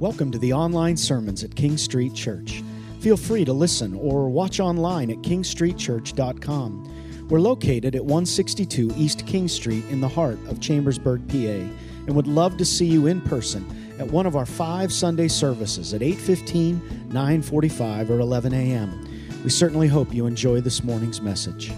Welcome 0.00 0.30
to 0.30 0.38
the 0.38 0.54
online 0.54 0.96
sermons 0.96 1.44
at 1.44 1.54
King 1.54 1.76
Street 1.76 2.14
Church. 2.14 2.62
Feel 3.00 3.18
free 3.18 3.44
to 3.44 3.52
listen 3.52 3.94
or 3.94 4.30
watch 4.30 4.58
online 4.58 5.10
at 5.10 5.18
kingstreetchurch.com. 5.18 7.28
We're 7.28 7.40
located 7.40 7.94
at 7.94 8.02
162 8.02 8.94
East 8.96 9.26
King 9.26 9.46
Street 9.46 9.84
in 9.90 10.00
the 10.00 10.08
heart 10.08 10.38
of 10.48 10.58
Chambersburg, 10.58 11.28
PA, 11.28 11.68
and 12.06 12.16
would 12.16 12.26
love 12.26 12.56
to 12.56 12.64
see 12.64 12.86
you 12.86 13.08
in 13.08 13.20
person 13.20 13.66
at 13.98 14.10
one 14.10 14.24
of 14.24 14.36
our 14.36 14.46
five 14.46 14.90
Sunday 14.90 15.28
services 15.28 15.92
at 15.92 16.00
8:15, 16.00 16.80
9:45, 17.10 18.08
or 18.08 18.20
11 18.20 18.54
a.m. 18.54 19.06
We 19.44 19.50
certainly 19.50 19.88
hope 19.88 20.14
you 20.14 20.24
enjoy 20.24 20.62
this 20.62 20.82
morning's 20.82 21.20
message. 21.20 21.72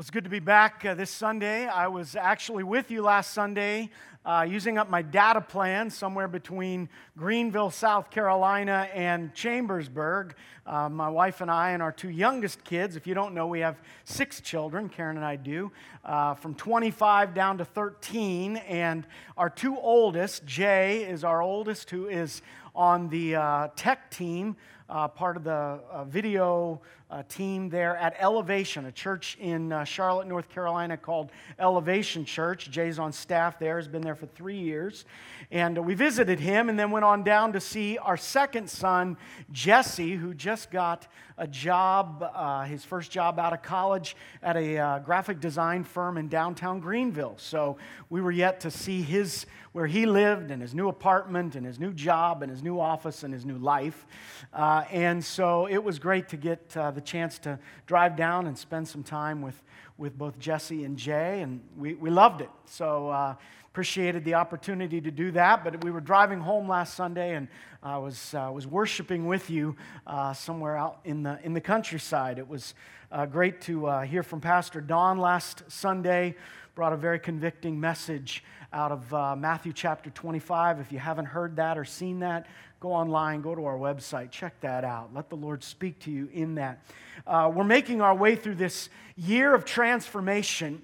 Well, 0.00 0.02
it's 0.04 0.10
good 0.10 0.24
to 0.24 0.30
be 0.30 0.38
back 0.38 0.82
uh, 0.86 0.94
this 0.94 1.10
Sunday. 1.10 1.66
I 1.66 1.86
was 1.88 2.16
actually 2.16 2.64
with 2.64 2.90
you 2.90 3.02
last 3.02 3.34
Sunday 3.34 3.90
uh, 4.24 4.46
using 4.48 4.78
up 4.78 4.88
my 4.88 5.02
data 5.02 5.42
plan 5.42 5.90
somewhere 5.90 6.26
between 6.26 6.88
Greenville, 7.18 7.70
South 7.70 8.10
Carolina, 8.10 8.88
and 8.94 9.34
Chambersburg. 9.34 10.36
Uh, 10.64 10.88
my 10.88 11.10
wife 11.10 11.42
and 11.42 11.50
I, 11.50 11.72
and 11.72 11.82
our 11.82 11.92
two 11.92 12.08
youngest 12.08 12.64
kids, 12.64 12.96
if 12.96 13.06
you 13.06 13.12
don't 13.12 13.34
know, 13.34 13.46
we 13.46 13.60
have 13.60 13.76
six 14.06 14.40
children, 14.40 14.88
Karen 14.88 15.18
and 15.18 15.26
I 15.26 15.36
do, 15.36 15.70
uh, 16.02 16.32
from 16.32 16.54
25 16.54 17.34
down 17.34 17.58
to 17.58 17.66
13. 17.66 18.56
And 18.56 19.06
our 19.36 19.50
two 19.50 19.76
oldest, 19.76 20.46
Jay 20.46 21.02
is 21.02 21.24
our 21.24 21.42
oldest, 21.42 21.90
who 21.90 22.08
is 22.08 22.40
on 22.74 23.10
the 23.10 23.36
uh, 23.36 23.68
tech 23.76 24.10
team 24.10 24.56
uh, 24.90 25.08
part 25.08 25.36
of 25.36 25.44
the 25.44 25.50
uh, 25.90 26.04
video 26.04 26.80
uh, 27.10 27.22
team 27.28 27.68
there 27.68 27.96
at 27.96 28.14
Elevation, 28.20 28.86
a 28.86 28.92
church 28.92 29.36
in 29.40 29.72
uh, 29.72 29.84
Charlotte, 29.84 30.28
North 30.28 30.48
Carolina 30.48 30.96
called 30.96 31.30
Elevation 31.58 32.24
Church. 32.24 32.70
Jay's 32.70 32.98
on 32.98 33.12
staff 33.12 33.58
there, 33.58 33.76
has 33.76 33.88
been 33.88 34.02
there 34.02 34.14
for 34.14 34.26
three 34.26 34.58
years. 34.58 35.04
And 35.50 35.78
uh, 35.78 35.82
we 35.82 35.94
visited 35.94 36.38
him 36.38 36.68
and 36.68 36.78
then 36.78 36.90
went 36.90 37.04
on 37.04 37.24
down 37.24 37.52
to 37.54 37.60
see 37.60 37.98
our 37.98 38.16
second 38.16 38.68
son, 38.68 39.16
Jesse, 39.50 40.14
who 40.14 40.34
just 40.34 40.70
got 40.70 41.08
a 41.38 41.46
job, 41.46 42.22
uh, 42.34 42.64
his 42.64 42.84
first 42.84 43.10
job 43.10 43.38
out 43.38 43.52
of 43.52 43.62
college 43.62 44.14
at 44.42 44.56
a 44.56 45.00
graphic 45.04 45.40
design 45.40 45.82
firm 45.84 46.18
in 46.18 46.28
downtown 46.28 46.80
Greenville. 46.80 47.34
So 47.38 47.78
we 48.08 48.20
were 48.20 48.30
yet 48.30 48.60
to 48.60 48.70
see 48.70 49.02
his 49.02 49.46
where 49.72 49.86
he 49.86 50.04
lived 50.04 50.50
and 50.50 50.60
his 50.60 50.74
new 50.74 50.88
apartment 50.88 51.54
and 51.54 51.64
his 51.64 51.78
new 51.78 51.92
job 51.92 52.42
and 52.42 52.50
his 52.50 52.62
new 52.62 52.80
office 52.80 53.22
and 53.22 53.32
his 53.32 53.44
new 53.44 53.58
life. 53.58 54.04
Uh, 54.52 54.79
and 54.90 55.24
so 55.24 55.66
it 55.66 55.82
was 55.82 55.98
great 55.98 56.28
to 56.28 56.36
get 56.36 56.76
uh, 56.76 56.90
the 56.90 57.00
chance 57.00 57.38
to 57.40 57.58
drive 57.86 58.16
down 58.16 58.46
and 58.46 58.56
spend 58.56 58.86
some 58.86 59.02
time 59.02 59.42
with, 59.42 59.62
with 59.98 60.16
both 60.16 60.38
Jesse 60.38 60.84
and 60.84 60.96
Jay, 60.96 61.42
and 61.42 61.60
we, 61.76 61.94
we 61.94 62.10
loved 62.10 62.40
it. 62.40 62.50
So 62.66 63.08
uh, 63.08 63.34
appreciated 63.66 64.24
the 64.24 64.34
opportunity 64.34 65.00
to 65.00 65.10
do 65.10 65.30
that. 65.32 65.64
But 65.64 65.84
we 65.84 65.90
were 65.90 66.00
driving 66.00 66.40
home 66.40 66.68
last 66.68 66.94
Sunday, 66.94 67.34
and 67.34 67.48
I 67.82 67.98
was, 67.98 68.34
uh, 68.34 68.50
was 68.52 68.66
worshiping 68.66 69.26
with 69.26 69.50
you 69.50 69.76
uh, 70.06 70.32
somewhere 70.32 70.76
out 70.76 71.00
in 71.04 71.22
the, 71.22 71.38
in 71.42 71.54
the 71.54 71.60
countryside. 71.60 72.38
It 72.38 72.48
was 72.48 72.74
uh, 73.10 73.26
great 73.26 73.60
to 73.62 74.00
hear 74.02 74.22
from 74.22 74.40
Pastor 74.40 74.80
Don 74.80 75.18
last 75.18 75.62
Sunday, 75.68 76.36
brought 76.74 76.92
a 76.92 76.96
very 76.96 77.18
convicting 77.18 77.80
message 77.80 78.44
out 78.72 78.92
of 78.92 79.14
uh, 79.14 79.36
Matthew 79.36 79.72
chapter 79.72 80.10
25. 80.10 80.80
If 80.80 80.92
you 80.92 80.98
haven't 80.98 81.26
heard 81.26 81.56
that 81.56 81.76
or 81.76 81.84
seen 81.84 82.20
that, 82.20 82.46
go 82.78 82.92
online, 82.92 83.40
go 83.40 83.54
to 83.54 83.64
our 83.64 83.76
website, 83.76 84.30
check 84.30 84.60
that 84.60 84.84
out. 84.84 85.12
Let 85.12 85.28
the 85.28 85.36
Lord 85.36 85.64
speak 85.64 85.98
to 86.00 86.10
you 86.10 86.28
in 86.32 86.54
that. 86.54 86.84
Uh, 87.26 87.50
we're 87.54 87.64
making 87.64 88.00
our 88.00 88.14
way 88.14 88.36
through 88.36 88.54
this 88.54 88.88
year 89.16 89.54
of 89.54 89.64
transformation 89.64 90.82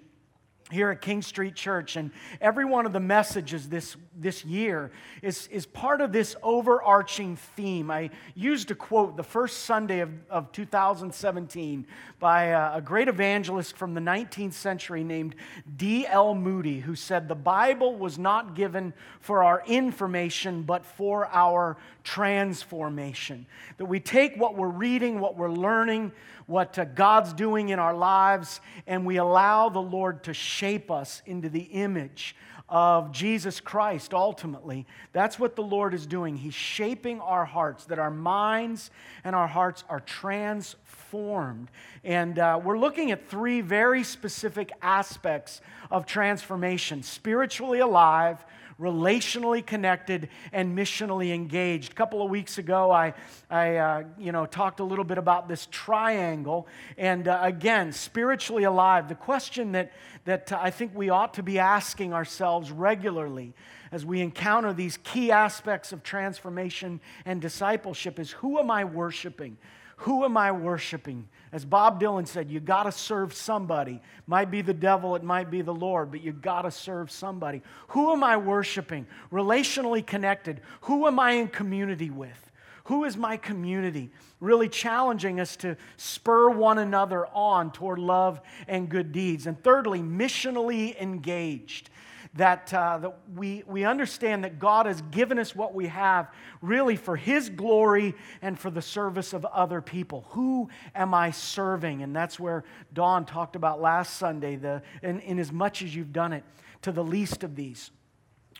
here 0.71 0.91
at 0.91 1.01
King 1.01 1.23
Street 1.23 1.55
Church. 1.55 1.97
And 1.97 2.11
every 2.41 2.65
one 2.65 2.87
of 2.87 2.93
the 2.93 3.01
messages 3.01 3.69
this, 3.69 3.97
this 4.17 4.45
year 4.45 4.91
is, 5.23 5.47
is 5.49 5.67
part 5.67 6.01
of 6.01 6.13
this 6.13 6.37
overarching 6.43 7.37
theme. 7.37 7.91
I 7.91 8.11
used 8.35 8.71
a 8.71 8.75
quote 8.75 9.17
the 9.17 9.23
first 9.23 9.65
Sunday 9.65 10.01
of, 10.01 10.11
of 10.29 10.53
2017 10.53 11.87
by 12.19 12.45
a, 12.45 12.77
a 12.79 12.81
great 12.81 13.09
evangelist 13.09 13.77
from 13.77 13.95
the 13.95 14.01
19th 14.01 14.55
century 14.55 15.05
named 15.05 15.37
D.L. 15.77 16.35
Moody, 16.35 16.81
who 16.81 16.95
said, 16.97 17.29
The 17.29 17.35
Bible 17.35 17.97
was 17.97 18.19
not 18.19 18.55
given 18.55 18.93
for 19.21 19.45
our 19.45 19.63
information, 19.67 20.63
but 20.63 20.85
for 20.85 21.27
our 21.27 21.77
transformation. 22.03 23.47
That 23.77 23.87
we 23.87 24.01
take 24.01 24.37
what 24.37 24.57
we're 24.57 24.69
reading, 24.69 25.21
what 25.21 25.37
we're 25.37 25.51
learning, 25.51 26.13
what 26.47 26.79
uh, 26.79 26.85
God's 26.85 27.33
doing 27.33 27.69
in 27.71 27.79
our 27.79 27.95
lives, 27.95 28.61
and 28.87 29.05
we 29.05 29.17
allow 29.17 29.69
the 29.69 29.83
Lord 29.83 30.25
to 30.25 30.35
shape 30.35 30.91
us 30.91 31.23
into 31.27 31.49
the 31.49 31.63
image 31.63 32.37
of 32.69 33.13
Jesus 33.13 33.61
Christ 33.61 34.13
ultimately. 34.13 34.87
That's 35.13 35.39
what 35.39 35.55
the 35.55 35.63
Lord 35.63 35.95
is 35.95 36.07
doing. 36.07 36.37
He's 36.37 36.55
shaping 36.55 37.21
our 37.21 37.45
hearts, 37.45 37.85
that 37.87 37.99
our 37.99 38.11
minds 38.11 38.91
and 39.23 39.37
our 39.37 39.47
hearts 39.47 39.85
are 39.89 40.01
transformed. 40.01 41.71
And 42.03 42.39
uh, 42.39 42.61
we're 42.63 42.79
looking 42.79 43.13
at 43.13 43.29
three 43.29 43.61
very 43.61 44.03
specific 44.03 44.73
aspects 44.83 45.61
of 45.91 46.07
transformation 46.07 47.03
spiritually 47.03 47.79
alive, 47.79 48.45
relationally 48.81 49.65
connected 49.65 50.29
and 50.53 50.77
missionally 50.77 51.33
engaged. 51.33 51.93
A 51.93 51.95
couple 51.95 52.23
of 52.23 52.31
weeks 52.31 52.59
ago, 52.59 52.91
I, 52.91 53.15
I 53.51 53.77
uh, 53.77 54.03
you 54.19 54.33
know, 54.33 54.45
talked 54.45 54.81
a 54.81 54.85
little 54.85 55.05
bit 55.05 55.19
about 55.19 55.49
this 55.49 55.67
triangle. 55.71 56.67
And 56.99 57.27
uh, 57.27 57.41
again, 57.43 57.93
spiritually 57.93 58.65
alive. 58.65 59.09
The 59.09 59.15
question 59.15 59.73
that, 59.73 59.93
that 60.27 60.53
I 60.53 60.71
think 60.71 60.93
we 60.95 61.09
ought 61.09 61.35
to 61.35 61.43
be 61.43 61.59
asking 61.59 62.13
ourselves 62.13 62.71
regularly 62.71 63.55
as 63.93 64.05
we 64.05 64.21
encounter 64.21 64.73
these 64.73 64.99
key 64.99 65.31
aspects 65.31 65.93
of 65.93 66.03
transformation 66.03 67.01
and 67.25 67.41
discipleship 67.41 68.19
is 68.19 68.31
who 68.33 68.59
am 68.59 68.71
I 68.71 68.85
worshiping? 68.85 69.57
Who 70.01 70.25
am 70.25 70.37
I 70.37 70.53
worshiping? 70.53 71.29
As 71.53 71.65
Bob 71.65 72.01
Dylan 72.01 72.27
said, 72.27 72.51
you 72.51 72.61
got 72.61 72.83
to 72.83 72.93
serve 72.93 73.33
somebody. 73.33 74.03
Might 74.27 74.51
be 74.51 74.61
the 74.61 74.75
devil, 74.75 75.17
it 75.17 75.23
might 75.23 75.51
be 75.51 75.63
the 75.63 75.75
Lord, 75.75 76.11
but 76.11 76.23
you 76.23 76.33
got 76.33 76.63
to 76.63 76.71
serve 76.71 77.11
somebody. 77.11 77.63
Who 77.89 78.13
am 78.13 78.23
I 78.23 78.37
worshiping? 78.37 79.07
Relationally 79.33 80.05
connected. 80.05 80.61
Who 80.83 81.07
am 81.07 81.19
I 81.19 81.33
in 81.33 81.49
community 81.49 82.11
with? 82.11 82.51
Who 82.85 83.05
is 83.05 83.17
my 83.17 83.37
community? 83.37 84.11
Really 84.39 84.69
challenging 84.69 85.41
us 85.41 85.57
to 85.57 85.77
spur 85.97 86.51
one 86.51 86.79
another 86.79 87.27
on 87.29 87.73
toward 87.73 87.99
love 87.99 88.41
and 88.69 88.89
good 88.89 89.13
deeds. 89.13 89.47
And 89.47 89.61
thirdly, 89.61 90.01
missionally 90.01 90.97
engaged 91.01 91.91
that, 92.37 92.73
uh, 92.73 92.99
that 92.99 93.19
we, 93.35 93.63
we 93.67 93.85
understand 93.85 94.45
that 94.45 94.59
God 94.59 94.87
has 94.87 95.03
given 95.11 95.39
us 95.39 95.55
what 95.55 95.75
we 95.75 95.87
have 95.89 96.31
really 96.63 96.97
for 96.97 97.17
His 97.17 97.49
glory 97.49 98.15
and 98.43 98.59
for 98.59 98.71
the 98.71 98.83
service 98.83 99.33
of 99.33 99.45
other 99.47 99.81
people. 99.81 100.27
Who 100.31 100.69
am 100.95 101.15
I 101.15 101.31
serving? 101.31 102.03
And 102.03 102.15
that's 102.15 102.39
where 102.39 102.65
Don 102.93 103.25
talked 103.25 103.57
about 103.57 103.81
last 103.81 104.19
Sunday, 104.19 104.57
the, 104.57 104.83
in, 105.03 105.21
in 105.21 105.39
as 105.39 105.53
much 105.53 105.83
as 105.83 105.95
you've 105.95 106.13
done 106.13 106.33
it 106.33 106.45
to 106.83 106.93
the 106.93 107.05
least 107.05 107.43
of 107.43 107.57
these. 107.57 107.91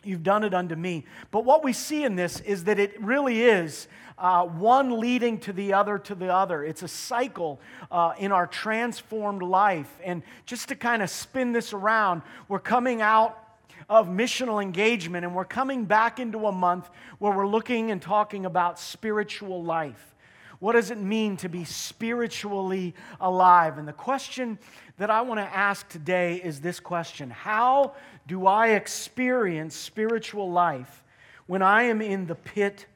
You've 0.03 0.23
done 0.23 0.43
it 0.43 0.53
unto 0.53 0.75
me. 0.75 1.05
But 1.31 1.43
what 1.43 1.63
we 1.63 1.73
see 1.73 2.03
in 2.03 2.15
this 2.15 2.39
is 2.41 2.65
that 2.65 2.79
it 2.79 3.01
really 3.01 3.43
is 3.43 3.87
uh, 4.17 4.45
one 4.45 4.99
leading 4.99 5.39
to 5.39 5.53
the 5.53 5.73
other 5.73 5.97
to 5.99 6.15
the 6.15 6.33
other. 6.33 6.63
It's 6.63 6.83
a 6.83 6.87
cycle 6.87 7.59
uh, 7.91 8.13
in 8.17 8.31
our 8.31 8.47
transformed 8.47 9.41
life. 9.41 9.91
And 10.03 10.23
just 10.45 10.69
to 10.69 10.75
kind 10.75 11.01
of 11.01 11.09
spin 11.09 11.51
this 11.51 11.73
around, 11.73 12.21
we're 12.47 12.59
coming 12.59 13.01
out 13.01 13.46
of 13.89 14.07
missional 14.07 14.61
engagement, 14.61 15.25
and 15.25 15.33
we're 15.33 15.45
coming 15.45 15.85
back 15.85 16.19
into 16.19 16.47
a 16.47 16.51
month 16.51 16.89
where 17.19 17.31
we're 17.31 17.47
looking 17.47 17.91
and 17.91 18.01
talking 18.01 18.45
about 18.45 18.79
spiritual 18.79 19.63
life. 19.63 20.15
What 20.59 20.73
does 20.73 20.91
it 20.91 20.97
mean 20.97 21.37
to 21.37 21.49
be 21.49 21.63
spiritually 21.63 22.95
alive? 23.21 23.77
And 23.77 23.87
the 23.87 23.93
question 23.93 24.57
that 24.97 25.09
I 25.09 25.21
want 25.21 25.39
to 25.39 25.55
ask 25.55 25.87
today 25.87 26.41
is 26.43 26.59
this 26.59 26.79
question 26.79 27.29
How 27.29 27.93
do 28.27 28.47
I 28.47 28.69
experience 28.69 29.75
spiritual 29.75 30.51
life 30.51 31.03
when 31.45 31.61
I 31.61 31.83
am 31.83 32.01
in 32.01 32.25
the 32.25 32.35
pit 32.35 32.87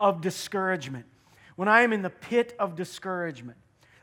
of 0.00 0.20
discouragement? 0.20 1.04
When 1.56 1.68
I 1.68 1.82
am 1.82 1.92
in 1.92 2.02
the 2.02 2.10
pit 2.10 2.54
of 2.58 2.76
discouragement? 2.76 3.58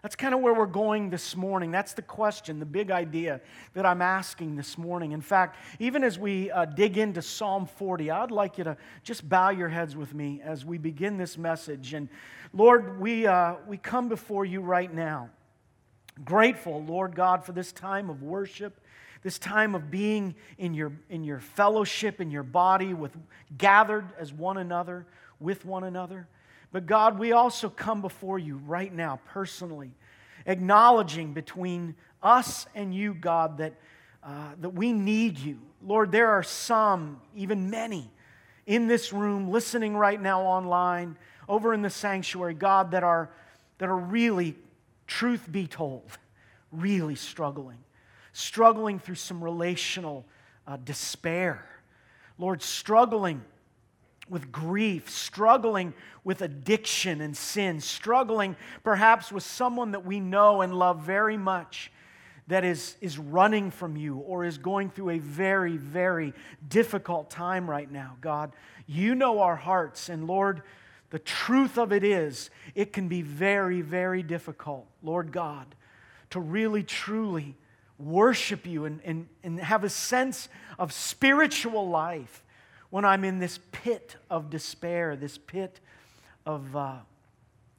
That's 0.06 0.16
kind 0.16 0.36
of 0.36 0.42
where 0.42 0.54
we're 0.54 0.68
going 0.68 1.10
this 1.10 1.36
morning. 1.36 1.72
That's 1.72 1.94
the 1.94 2.04
question, 2.04 2.60
the 2.60 2.66
big 2.68 2.92
idea 2.92 3.42
that 3.74 3.88
I'm 3.88 4.04
asking 4.04 4.56
this 4.56 4.78
morning. 4.78 5.13
In 5.13 5.22
fact, 5.22 5.57
even 5.80 6.04
as 6.04 6.19
we 6.19 6.52
uh, 6.52 6.66
dig 6.66 7.00
into 7.00 7.24
Psalm 7.24 7.66
40, 7.66 8.12
I'd 8.12 8.30
like 8.30 8.60
you 8.60 8.66
to 8.66 8.78
just 9.02 9.28
bow 9.28 9.50
your 9.50 9.68
heads 9.68 9.96
with 9.96 10.13
me 10.13 10.42
as 10.46 10.63
we 10.63 10.78
begin 10.78 11.18
this 11.18 11.40
message. 11.40 11.96
And 11.96 12.07
Lord, 12.54 13.02
we, 13.02 13.25
uh, 13.25 13.56
we 13.68 13.78
come 13.78 14.07
before 14.07 14.46
you 14.46 14.62
right 14.62 14.94
now. 14.94 15.31
Grateful, 16.24 16.84
Lord 16.84 17.16
God, 17.16 17.44
for 17.44 17.54
this 17.54 17.72
time 17.72 18.12
of 18.12 18.22
worship 18.22 18.80
this 19.24 19.40
time 19.40 19.74
of 19.74 19.90
being 19.90 20.36
in 20.60 20.75
your, 20.75 20.92
in 21.10 21.24
your 21.24 21.40
fellowship, 21.40 22.22
in 22.22 22.30
your 22.30 22.44
body, 22.44 22.94
with 22.94 23.12
gathered 23.57 24.06
as 24.19 24.31
one 24.31 24.57
another, 24.57 25.07
with 25.40 25.66
one 25.66 25.84
another. 25.84 26.28
But 26.75 26.88
God, 26.88 27.18
we 27.19 27.31
also 27.31 27.69
come 27.69 28.01
before 28.01 28.38
you 28.38 28.57
right 28.68 28.94
now, 28.94 29.22
personally, 29.27 29.92
acknowledging 30.45 31.31
between 31.31 31.95
us 32.22 32.68
and 32.75 32.94
you, 32.94 33.13
God, 33.13 33.60
that 33.60 33.75
uh, 34.22 34.50
that 34.60 34.72
we 34.72 34.92
need 34.92 35.39
you. 35.39 35.62
Lord, 35.81 36.12
there 36.12 36.31
are 36.31 36.44
some, 36.44 37.22
even 37.33 37.69
many, 37.69 38.12
in 38.66 38.88
this 38.88 39.13
room, 39.13 39.50
listening 39.51 39.95
right 39.95 40.22
now 40.22 40.42
online, 40.42 41.16
over 41.48 41.74
in 41.74 41.81
the 41.81 41.89
sanctuary, 41.89 42.56
God, 42.56 42.92
that 42.92 43.06
are, 43.06 43.30
that 43.78 43.88
are 43.88 43.95
really, 43.95 44.57
truth 45.07 45.50
be 45.50 45.68
told, 45.68 46.18
really 46.74 47.16
struggling, 47.16 47.80
struggling 48.33 49.00
through 49.00 49.16
some 49.16 49.42
relational 49.42 50.25
uh, 50.68 50.75
despair. 50.75 51.66
Lord, 52.38 52.62
struggling 52.62 53.45
with 54.30 54.51
grief, 54.51 55.10
struggling 55.10 55.94
with 56.24 56.42
addiction 56.42 57.22
and 57.22 57.38
sin, 57.38 57.80
struggling 57.80 58.56
perhaps 58.83 59.31
with 59.31 59.44
someone 59.44 59.92
that 59.92 60.06
we 60.06 60.19
know 60.19 60.62
and 60.62 60.74
love 60.77 61.01
very 61.01 61.38
much 61.38 61.92
that 62.48 62.63
is, 62.63 62.95
is 63.01 63.18
running 63.18 63.72
from 63.72 63.95
you 63.98 64.18
or 64.18 64.45
is 64.45 64.57
going 64.57 64.89
through 64.89 65.12
a 65.12 65.19
very, 65.19 65.77
very 65.77 66.33
difficult 66.68 67.30
time 67.30 67.69
right 67.69 67.92
now. 67.92 68.18
God, 68.22 68.51
you 68.88 69.16
know 69.16 69.39
our 69.39 69.56
hearts, 69.56 70.10
and 70.10 70.28
Lord, 70.28 70.62
the 71.10 71.19
truth 71.19 71.78
of 71.78 71.92
it 71.92 72.04
is, 72.04 72.50
it 72.75 72.94
can 72.94 73.07
be 73.07 73.21
very, 73.21 73.81
very 73.81 74.21
difficult, 74.21 74.86
Lord 75.01 75.31
God, 75.31 75.74
to 76.31 76.39
really, 76.39 76.83
truly 76.83 77.56
worship 77.98 78.68
you 78.68 78.86
and, 78.86 79.00
and, 79.06 79.28
and 79.44 79.60
have 79.60 79.83
a 79.83 79.89
sense 79.89 80.50
of 80.78 80.92
spiritual 80.92 81.89
life 81.89 82.44
when 82.90 83.06
I'm 83.06 83.24
in 83.24 83.40
this 83.40 83.60
pit 83.72 84.16
of 84.30 84.50
despair, 84.50 85.16
this 85.16 85.38
pit 85.38 85.80
of, 86.46 86.76
uh, 86.76 86.96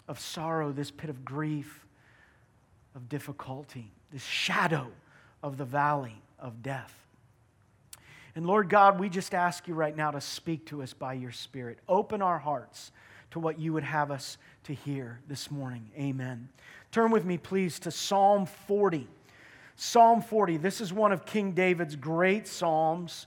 of 0.08 0.20
sorrow, 0.20 0.72
this 0.72 0.90
pit 0.90 1.10
of 1.10 1.24
grief, 1.24 1.86
of 2.94 3.08
difficulty 3.08 3.90
this 4.12 4.24
shadow 4.24 4.88
of 5.42 5.56
the 5.56 5.64
valley 5.64 6.16
of 6.38 6.62
death. 6.62 6.94
And 8.34 8.46
Lord 8.46 8.68
God, 8.68 9.00
we 9.00 9.08
just 9.08 9.34
ask 9.34 9.66
you 9.66 9.74
right 9.74 9.96
now 9.96 10.10
to 10.10 10.20
speak 10.20 10.66
to 10.66 10.82
us 10.82 10.92
by 10.92 11.14
your 11.14 11.32
Spirit. 11.32 11.78
Open 11.88 12.20
our 12.20 12.38
hearts 12.38 12.92
to 13.30 13.38
what 13.38 13.58
you 13.58 13.72
would 13.72 13.82
have 13.82 14.10
us 14.10 14.36
to 14.64 14.74
hear 14.74 15.20
this 15.28 15.50
morning. 15.50 15.90
Amen. 15.98 16.48
Turn 16.92 17.10
with 17.10 17.24
me, 17.24 17.38
please, 17.38 17.78
to 17.80 17.90
Psalm 17.90 18.46
40. 18.46 19.06
Psalm 19.76 20.22
40. 20.22 20.58
This 20.58 20.80
is 20.80 20.92
one 20.92 21.12
of 21.12 21.24
King 21.24 21.52
David's 21.52 21.96
great 21.96 22.46
Psalms. 22.46 23.26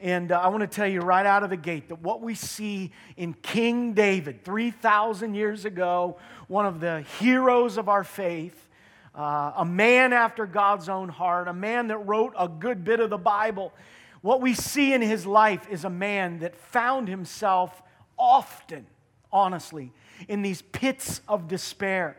And 0.00 0.32
uh, 0.32 0.40
I 0.40 0.48
want 0.48 0.62
to 0.62 0.66
tell 0.66 0.86
you 0.86 1.00
right 1.00 1.26
out 1.26 1.42
of 1.42 1.50
the 1.50 1.58
gate 1.58 1.88
that 1.88 2.00
what 2.00 2.22
we 2.22 2.34
see 2.34 2.90
in 3.18 3.34
King 3.34 3.92
David 3.92 4.44
3,000 4.44 5.34
years 5.34 5.66
ago, 5.66 6.16
one 6.48 6.64
of 6.64 6.80
the 6.80 7.02
heroes 7.18 7.76
of 7.76 7.90
our 7.90 8.02
faith, 8.02 8.68
uh, 9.14 9.52
a 9.56 9.64
man 9.64 10.14
after 10.14 10.46
God's 10.46 10.88
own 10.88 11.10
heart, 11.10 11.48
a 11.48 11.52
man 11.52 11.88
that 11.88 11.98
wrote 11.98 12.32
a 12.38 12.48
good 12.48 12.82
bit 12.82 12.98
of 13.00 13.10
the 13.10 13.18
Bible. 13.18 13.74
What 14.22 14.40
we 14.40 14.54
see 14.54 14.94
in 14.94 15.02
his 15.02 15.26
life 15.26 15.68
is 15.70 15.84
a 15.84 15.90
man 15.90 16.38
that 16.38 16.56
found 16.56 17.06
himself 17.06 17.82
often, 18.18 18.86
honestly, 19.30 19.92
in 20.28 20.40
these 20.40 20.62
pits 20.62 21.20
of 21.28 21.46
despair. 21.46 22.16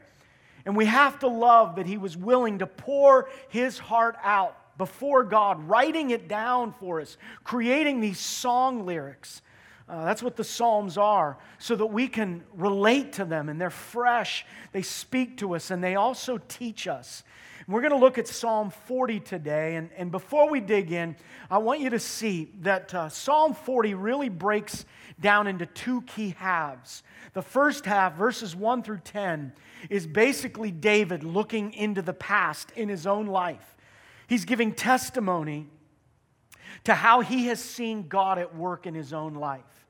And 0.67 0.75
we 0.75 0.85
have 0.85 1.17
to 1.19 1.27
love 1.27 1.77
that 1.77 1.87
he 1.87 1.97
was 1.97 2.15
willing 2.15 2.59
to 2.59 2.67
pour 2.67 3.27
his 3.49 3.79
heart 3.79 4.17
out 4.23 4.55
before 4.81 5.23
God, 5.23 5.69
writing 5.69 6.09
it 6.09 6.27
down 6.27 6.73
for 6.73 6.99
us, 7.01 7.15
creating 7.43 8.01
these 8.01 8.17
song 8.17 8.83
lyrics 8.83 9.43
uh, 9.91 10.05
that's 10.05 10.23
what 10.23 10.37
the 10.37 10.43
Psalms 10.45 10.97
are, 10.97 11.37
so 11.59 11.75
that 11.75 11.87
we 11.87 12.07
can 12.07 12.45
relate 12.53 13.11
to 13.13 13.25
them 13.25 13.49
and 13.49 13.59
they're 13.59 13.69
fresh. 13.69 14.45
They 14.71 14.83
speak 14.83 15.37
to 15.39 15.53
us 15.53 15.69
and 15.69 15.83
they 15.83 15.95
also 15.95 16.37
teach 16.47 16.87
us. 16.87 17.23
And 17.65 17.75
we're 17.75 17.81
going 17.81 17.91
to 17.91 17.97
look 17.97 18.17
at 18.17 18.25
Psalm 18.25 18.71
40 18.87 19.19
today. 19.19 19.75
And, 19.75 19.89
and 19.97 20.09
before 20.09 20.49
we 20.49 20.61
dig 20.61 20.93
in, 20.93 21.17
I 21.49 21.57
want 21.57 21.81
you 21.81 21.89
to 21.89 21.99
see 21.99 22.53
that 22.61 22.93
uh, 22.93 23.09
Psalm 23.09 23.53
40 23.53 23.93
really 23.95 24.29
breaks 24.29 24.85
down 25.19 25.45
into 25.45 25.65
two 25.65 26.03
key 26.03 26.35
halves. 26.37 27.03
The 27.33 27.41
first 27.41 27.85
half, 27.85 28.15
verses 28.15 28.55
1 28.55 28.83
through 28.83 29.01
10, 29.03 29.51
is 29.89 30.07
basically 30.07 30.71
David 30.71 31.25
looking 31.25 31.73
into 31.73 32.01
the 32.01 32.13
past 32.13 32.71
in 32.77 32.87
his 32.87 33.05
own 33.05 33.25
life. 33.25 33.70
He's 34.31 34.45
giving 34.45 34.71
testimony 34.71 35.67
to 36.85 36.93
how 36.93 37.19
he 37.19 37.47
has 37.47 37.59
seen 37.59 38.07
God 38.07 38.39
at 38.39 38.55
work 38.55 38.87
in 38.87 38.93
his 38.93 39.11
own 39.11 39.33
life. 39.33 39.85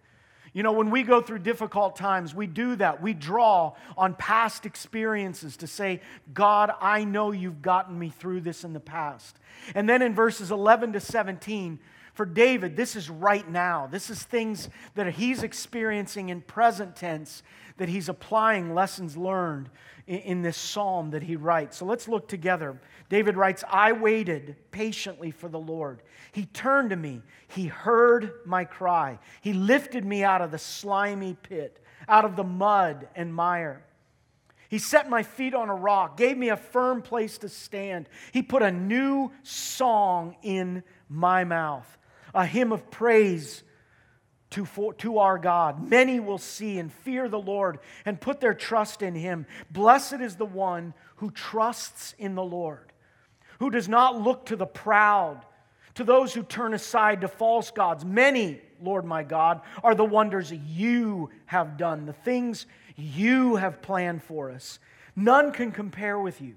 You 0.52 0.64
know, 0.64 0.72
when 0.72 0.90
we 0.90 1.04
go 1.04 1.22
through 1.22 1.40
difficult 1.40 1.96
times, 1.96 2.34
we 2.34 2.48
do 2.48 2.76
that. 2.78 3.04
We 3.04 3.14
draw 3.14 3.74
on 3.96 4.16
past 4.16 4.66
experiences 4.66 5.58
to 5.58 5.68
say, 5.68 6.02
God, 6.34 6.72
I 6.82 7.04
know 7.04 7.32
you've 7.32 7.62
gotten 7.62 8.00
me 8.00 8.10
through 8.10 8.42
this 8.42 8.64
in 8.64 8.74
the 8.74 8.80
past. 8.80 9.38
And 9.76 9.88
then 9.88 10.02
in 10.02 10.16
verses 10.16 10.50
11 10.50 10.94
to 10.94 11.00
17, 11.00 11.78
for 12.14 12.26
David, 12.26 12.76
this 12.76 12.96
is 12.96 13.10
right 13.10 13.48
now. 13.50 13.88
This 13.88 14.10
is 14.10 14.22
things 14.24 14.70
that 14.96 15.14
he's 15.14 15.44
experiencing 15.44 16.30
in 16.30 16.42
present 16.42 16.96
tense 16.96 17.44
that 17.78 17.90
he's 17.90 18.10
applying 18.10 18.74
lessons 18.74 19.16
learned 19.16 19.70
in, 20.08 20.42
this 20.42 20.58
psalm 20.58 21.12
that 21.12 21.24
he 21.24 21.36
writes. 21.36 21.78
So 21.78 21.86
let's 21.86 22.08
look 22.08 22.28
together. 22.28 22.80
David 23.10 23.38
writes, 23.38 23.64
I 23.70 23.94
waited 23.94 24.56
patiently 24.72 25.32
for 25.32 25.48
the 25.48 25.60
Lord. 25.60 26.02
He 26.32 26.46
turned 26.46 26.90
to 26.90 26.96
me. 26.96 27.22
He 27.48 27.68
heard 27.68 28.34
my 28.46 28.66
cry. 28.66 29.20
He 29.42 29.54
lifted 29.54 30.06
me 30.06 30.24
out 30.24 30.42
of 30.42 30.52
the 30.52 30.58
slimy 30.58 31.38
pit, 31.42 31.82
out 32.10 32.26
of 32.26 32.36
the 32.36 32.44
mud 32.44 33.08
and 33.16 33.34
mire. 33.34 33.86
He 34.70 34.80
set 34.80 35.10
my 35.10 35.24
feet 35.24 35.54
on 35.54 35.70
a 35.70 35.76
rock, 35.76 36.16
gave 36.18 36.38
me 36.38 36.50
a 36.50 36.58
firm 36.58 37.02
place 37.02 37.38
to 37.40 37.50
stand. 37.50 38.08
He 38.32 38.42
put 38.42 38.62
a 38.62 38.72
new 38.72 39.32
song 39.44 40.36
in 40.44 40.84
my 41.10 41.44
mouth, 41.44 41.98
a 42.34 42.46
hymn 42.46 42.72
of 42.72 42.90
praise 42.92 43.64
to, 44.52 44.66
for, 44.66 44.94
to 44.96 45.20
our 45.20 45.38
God. 45.38 45.90
Many 45.90 46.20
will 46.20 46.38
see 46.38 46.78
and 46.78 46.92
fear 46.92 47.28
the 47.28 47.40
Lord 47.40 47.80
and 48.06 48.20
put 48.20 48.40
their 48.40 48.54
trust 48.54 49.02
in 49.02 49.16
him. 49.16 49.46
Blessed 49.72 50.20
is 50.22 50.36
the 50.36 50.46
one 50.46 50.94
who 51.18 51.32
trusts 51.32 52.14
in 52.18 52.36
the 52.36 52.44
Lord, 52.44 52.92
who 53.60 53.70
does 53.70 53.88
not 53.88 54.22
look 54.22 54.48
to 54.48 54.56
the 54.56 54.66
proud, 54.66 55.46
to 55.96 56.04
those 56.04 56.34
who 56.34 56.44
turn 56.44 56.74
aside 56.74 57.22
to 57.22 57.28
false 57.28 57.72
gods. 57.72 58.04
Many, 58.04 58.62
Lord 58.82 59.06
my 59.06 59.24
God, 59.24 59.62
are 59.84 59.96
the 59.96 60.06
wonders 60.06 60.52
you 60.52 61.30
have 61.46 61.78
done, 61.78 62.06
the 62.06 62.14
things 62.14 62.66
you 62.96 63.56
have 63.56 63.82
planned 63.82 64.24
for 64.24 64.52
us. 64.52 64.80
None 65.16 65.52
can 65.52 65.72
compare 65.72 66.20
with 66.20 66.42
you. 66.42 66.56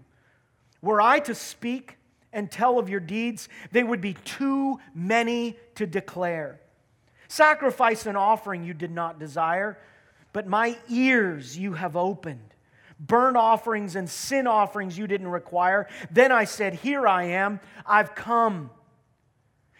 Were 0.83 1.01
I 1.01 1.19
to 1.21 1.35
speak 1.35 1.97
and 2.35 2.51
tell 2.51 2.79
of 2.79 2.91
your 2.91 3.01
deeds, 3.01 3.49
they 3.73 3.83
would 3.83 4.01
be 4.01 4.15
too 4.25 4.79
many 4.95 5.57
to 5.77 5.87
declare. 5.87 6.61
Sacrifice 7.29 8.07
and 8.07 8.17
offering 8.17 8.65
you 8.65 8.75
did 8.75 8.91
not 8.91 9.19
desire, 9.19 9.79
but 10.33 10.47
my 10.47 10.77
ears 10.91 11.57
you 11.57 11.73
have 11.73 11.97
opened. 11.97 12.55
Burnt 13.01 13.37
offerings 13.37 13.97
and 13.97 14.09
sin 14.09 14.47
offerings 14.47 14.99
you 14.99 15.07
didn't 15.07 15.29
require. 15.29 15.89
Then 16.11 16.31
I 16.31 16.45
said, 16.45 16.75
Here 16.75 17.07
I 17.07 17.25
am, 17.25 17.61
I've 17.87 18.15
come. 18.15 18.71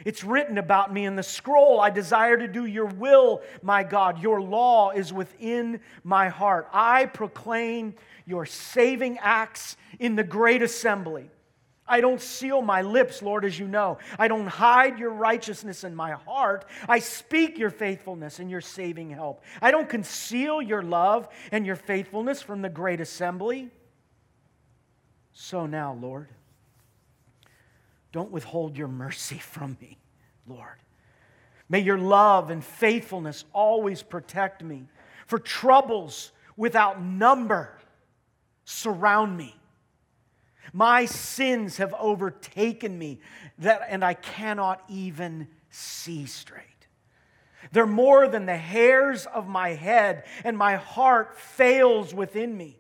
It's 0.05 0.25
written 0.25 0.59
about 0.59 0.93
me 0.93 1.05
in 1.07 1.17
the 1.17 1.23
scroll. 1.23 1.81
I 1.81 1.91
desire 1.91 2.37
to 2.37 2.49
do 2.49 2.67
your 2.67 2.87
will, 2.87 3.43
my 3.63 3.85
God. 3.85 4.21
Your 4.21 4.41
law 4.41 4.91
is 4.91 5.13
within 5.13 5.81
my 6.03 6.29
heart. 6.29 6.69
I 6.73 7.07
proclaim 7.07 7.95
your 8.27 8.45
saving 8.45 9.19
acts 9.19 9.77
in 9.99 10.17
the 10.17 10.25
great 10.25 10.63
assembly. 10.63 11.31
I 11.87 12.01
don't 12.01 12.21
seal 12.21 12.63
my 12.63 12.81
lips, 12.81 13.21
Lord, 13.21 13.45
as 13.45 13.59
you 13.59 13.69
know. 13.69 13.99
I 14.19 14.27
don't 14.27 14.47
hide 14.47 14.99
your 14.99 15.11
righteousness 15.11 15.85
in 15.85 15.95
my 15.95 16.13
heart. 16.13 16.65
I 16.89 16.99
speak 16.99 17.59
your 17.59 17.71
faithfulness 17.71 18.39
and 18.39 18.51
your 18.51 18.63
saving 18.63 19.11
help. 19.11 19.43
I 19.61 19.71
don't 19.71 19.89
conceal 19.89 20.63
your 20.63 20.83
love 20.83 21.29
and 21.53 21.67
your 21.67 21.77
faithfulness 21.77 22.41
from 22.41 22.63
the 22.63 22.71
great 22.71 23.01
assembly. 23.01 23.71
So 25.35 25.67
now, 25.67 25.99
Lord, 26.01 26.29
don't 28.13 28.31
withhold 28.31 28.79
your 28.79 28.89
mercy 28.89 29.39
from 29.39 29.77
me, 29.81 29.99
Lord. 30.47 30.79
May 31.69 31.81
your 31.81 31.99
love 31.99 32.51
and 32.51 32.65
faithfulness 32.65 33.45
always 33.53 34.03
protect 34.03 34.63
me, 34.63 34.85
for 35.27 35.39
troubles 35.39 36.33
without 36.57 37.03
number 37.03 37.77
surround 38.65 39.37
me. 39.37 39.55
My 40.73 41.05
sins 41.05 41.77
have 41.77 41.95
overtaken 41.99 42.99
me, 42.99 43.21
that, 43.59 43.83
and 43.89 44.05
I 44.05 44.15
cannot 44.15 44.83
even 44.89 45.49
see 45.71 46.27
straight. 46.27 46.63
They're 47.73 47.87
more 47.87 48.29
than 48.29 48.47
the 48.47 48.57
hairs 48.57 49.27
of 49.27 49.49
my 49.49 49.71
head, 49.71 50.25
and 50.45 50.57
my 50.57 50.77
heart 50.77 51.39
fails 51.39 52.15
within 52.15 52.57
me. 52.57 52.79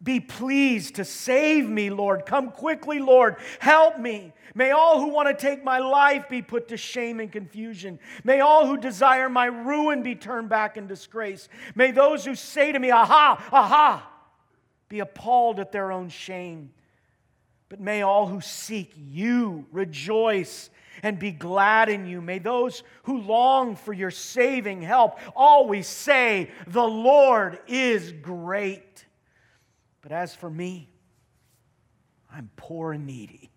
Be 0.00 0.20
pleased 0.20 0.94
to 0.96 1.04
save 1.04 1.68
me, 1.68 1.90
Lord. 1.90 2.24
Come 2.24 2.52
quickly, 2.52 3.00
Lord. 3.00 3.36
Help 3.58 3.98
me. 3.98 4.32
May 4.54 4.70
all 4.70 5.00
who 5.00 5.08
want 5.08 5.28
to 5.28 5.34
take 5.34 5.64
my 5.64 5.80
life 5.80 6.28
be 6.28 6.40
put 6.40 6.68
to 6.68 6.76
shame 6.76 7.18
and 7.18 7.32
confusion. 7.32 7.98
May 8.22 8.40
all 8.40 8.66
who 8.66 8.76
desire 8.76 9.28
my 9.28 9.46
ruin 9.46 10.04
be 10.04 10.14
turned 10.14 10.48
back 10.48 10.76
in 10.76 10.86
disgrace. 10.86 11.48
May 11.74 11.90
those 11.90 12.24
who 12.24 12.36
say 12.36 12.70
to 12.70 12.78
me, 12.78 12.92
Aha, 12.92 13.48
aha, 13.52 14.08
be 14.88 15.00
appalled 15.00 15.58
at 15.58 15.72
their 15.72 15.90
own 15.90 16.08
shame. 16.08 16.70
But 17.68 17.80
may 17.80 18.02
all 18.02 18.26
who 18.26 18.40
seek 18.40 18.92
you 18.96 19.66
rejoice 19.72 20.70
and 21.02 21.18
be 21.18 21.30
glad 21.30 21.88
in 21.88 22.06
you. 22.06 22.20
May 22.20 22.38
those 22.38 22.82
who 23.04 23.20
long 23.20 23.76
for 23.76 23.92
your 23.92 24.10
saving 24.10 24.82
help 24.82 25.18
always 25.36 25.86
say, 25.86 26.50
The 26.66 26.82
Lord 26.82 27.58
is 27.66 28.12
great. 28.12 29.04
But 30.00 30.12
as 30.12 30.34
for 30.34 30.48
me, 30.48 30.88
I'm 32.32 32.50
poor 32.56 32.92
and 32.92 33.06
needy. 33.06 33.50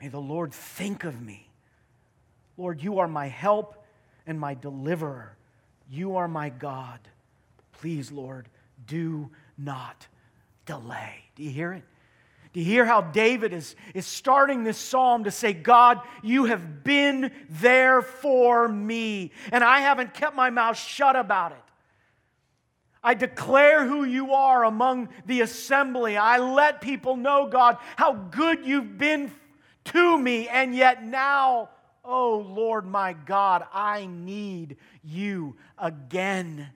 May 0.00 0.08
the 0.08 0.20
Lord 0.20 0.52
think 0.52 1.04
of 1.04 1.20
me. 1.20 1.48
Lord, 2.56 2.82
you 2.82 2.98
are 3.00 3.08
my 3.08 3.28
help 3.28 3.84
and 4.26 4.38
my 4.38 4.54
deliverer. 4.54 5.36
You 5.90 6.16
are 6.16 6.28
my 6.28 6.50
God. 6.50 7.00
Please, 7.72 8.12
Lord, 8.12 8.48
do 8.86 9.30
not 9.58 10.06
delay. 10.66 11.24
Do 11.36 11.42
you 11.42 11.50
hear 11.50 11.72
it? 11.72 11.84
You 12.54 12.62
hear 12.62 12.84
how 12.84 13.00
David 13.00 13.52
is, 13.52 13.74
is 13.94 14.06
starting 14.06 14.62
this 14.62 14.78
psalm 14.78 15.24
to 15.24 15.32
say, 15.32 15.52
God, 15.52 16.00
you 16.22 16.44
have 16.44 16.84
been 16.84 17.32
there 17.50 18.00
for 18.00 18.68
me, 18.68 19.32
and 19.50 19.64
I 19.64 19.80
haven't 19.80 20.14
kept 20.14 20.36
my 20.36 20.50
mouth 20.50 20.78
shut 20.78 21.16
about 21.16 21.50
it. 21.50 21.58
I 23.02 23.14
declare 23.14 23.84
who 23.84 24.04
you 24.04 24.32
are 24.32 24.64
among 24.64 25.08
the 25.26 25.40
assembly. 25.40 26.16
I 26.16 26.38
let 26.38 26.80
people 26.80 27.16
know, 27.16 27.48
God, 27.48 27.76
how 27.96 28.14
good 28.14 28.64
you've 28.64 28.96
been 28.96 29.32
to 29.86 30.16
me, 30.16 30.48
and 30.48 30.74
yet 30.76 31.04
now, 31.04 31.70
oh 32.04 32.38
Lord 32.38 32.86
my 32.86 33.14
God, 33.14 33.66
I 33.72 34.06
need 34.06 34.76
you 35.02 35.56
again. 35.76 36.70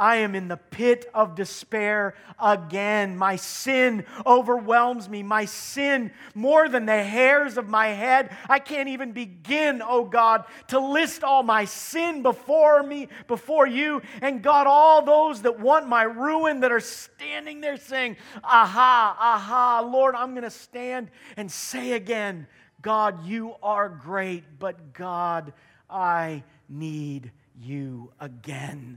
I 0.00 0.16
am 0.16 0.34
in 0.34 0.48
the 0.48 0.56
pit 0.56 1.04
of 1.12 1.34
despair 1.34 2.14
again. 2.42 3.18
My 3.18 3.36
sin 3.36 4.06
overwhelms 4.24 5.10
me. 5.10 5.22
My 5.22 5.44
sin, 5.44 6.10
more 6.34 6.70
than 6.70 6.86
the 6.86 7.02
hairs 7.02 7.58
of 7.58 7.68
my 7.68 7.88
head. 7.88 8.34
I 8.48 8.60
can't 8.60 8.88
even 8.88 9.12
begin, 9.12 9.82
oh 9.84 10.04
God, 10.04 10.44
to 10.68 10.80
list 10.80 11.22
all 11.22 11.42
my 11.42 11.66
sin 11.66 12.22
before 12.22 12.82
me, 12.82 13.08
before 13.28 13.66
you. 13.66 14.00
And 14.22 14.42
God, 14.42 14.66
all 14.66 15.04
those 15.04 15.42
that 15.42 15.60
want 15.60 15.86
my 15.86 16.04
ruin 16.04 16.60
that 16.60 16.72
are 16.72 16.80
standing 16.80 17.60
there 17.60 17.76
saying, 17.76 18.16
Aha, 18.42 19.16
aha, 19.20 19.86
Lord, 19.86 20.14
I'm 20.14 20.30
going 20.30 20.44
to 20.44 20.50
stand 20.50 21.10
and 21.36 21.52
say 21.52 21.92
again, 21.92 22.46
God, 22.80 23.26
you 23.26 23.54
are 23.62 23.90
great, 23.90 24.44
but 24.58 24.94
God, 24.94 25.52
I 25.90 26.42
need 26.70 27.32
you 27.60 28.12
again. 28.18 28.96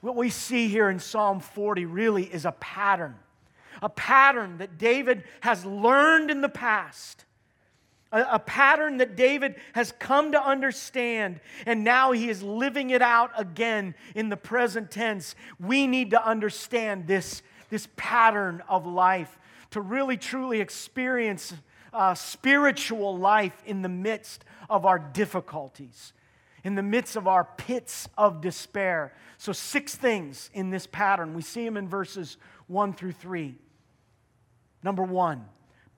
What 0.00 0.16
we 0.16 0.30
see 0.30 0.68
here 0.68 0.88
in 0.88 0.98
Psalm 0.98 1.40
40 1.40 1.84
really 1.84 2.24
is 2.24 2.44
a 2.44 2.52
pattern, 2.52 3.16
a 3.82 3.88
pattern 3.88 4.58
that 4.58 4.78
David 4.78 5.24
has 5.40 5.64
learned 5.64 6.30
in 6.30 6.40
the 6.40 6.48
past. 6.48 7.24
A, 8.12 8.22
a, 8.32 8.38
pattern 8.40 8.96
that 8.96 9.14
David 9.14 9.54
has 9.72 9.92
come 9.92 10.32
to 10.32 10.42
understand, 10.42 11.38
and 11.64 11.84
now 11.84 12.10
he 12.10 12.28
is 12.28 12.42
living 12.42 12.90
it 12.90 13.02
out 13.02 13.30
again 13.36 13.94
in 14.16 14.30
the 14.30 14.36
present 14.36 14.90
tense. 14.90 15.36
We 15.60 15.86
need 15.86 16.10
to 16.10 16.26
understand 16.26 17.06
this, 17.06 17.42
this 17.68 17.86
pattern 17.96 18.64
of 18.68 18.84
life 18.84 19.38
to 19.70 19.80
really 19.80 20.16
truly 20.16 20.60
experience 20.60 21.52
uh, 21.92 22.14
spiritual 22.14 23.16
life 23.16 23.62
in 23.64 23.82
the 23.82 23.88
midst 23.88 24.44
of 24.68 24.86
our 24.86 24.98
difficulties 24.98 26.12
in 26.64 26.74
the 26.74 26.82
midst 26.82 27.16
of 27.16 27.26
our 27.26 27.44
pits 27.44 28.08
of 28.16 28.40
despair. 28.40 29.12
So, 29.38 29.52
six 29.52 29.94
things 29.94 30.50
in 30.52 30.70
this 30.70 30.86
pattern. 30.86 31.34
We 31.34 31.42
see 31.42 31.64
them 31.64 31.76
in 31.76 31.88
verses 31.88 32.36
one 32.66 32.92
through 32.92 33.12
three. 33.12 33.56
Number 34.82 35.02
one, 35.02 35.46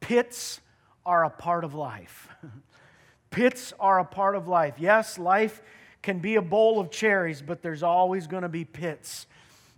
pits 0.01 0.61
are 1.05 1.25
a 1.25 1.31
part 1.31 1.65
of 1.65 1.75
life. 1.75 2.29
pits 3.31 3.73
are 3.81 3.99
a 3.99 4.05
part 4.05 4.37
of 4.37 4.49
life. 4.49 4.75
Yes, 4.79 5.19
life 5.19 5.63
can 6.03 6.19
be 6.19 6.37
a 6.37 6.43
bowl 6.43 6.81
of 6.81 6.91
cherries, 6.91 7.43
but 7.43 7.63
there's 7.63 7.83
always 7.83 8.27
going 8.27 8.43
to 8.43 8.49
be 8.49 8.65
pits 8.65 9.27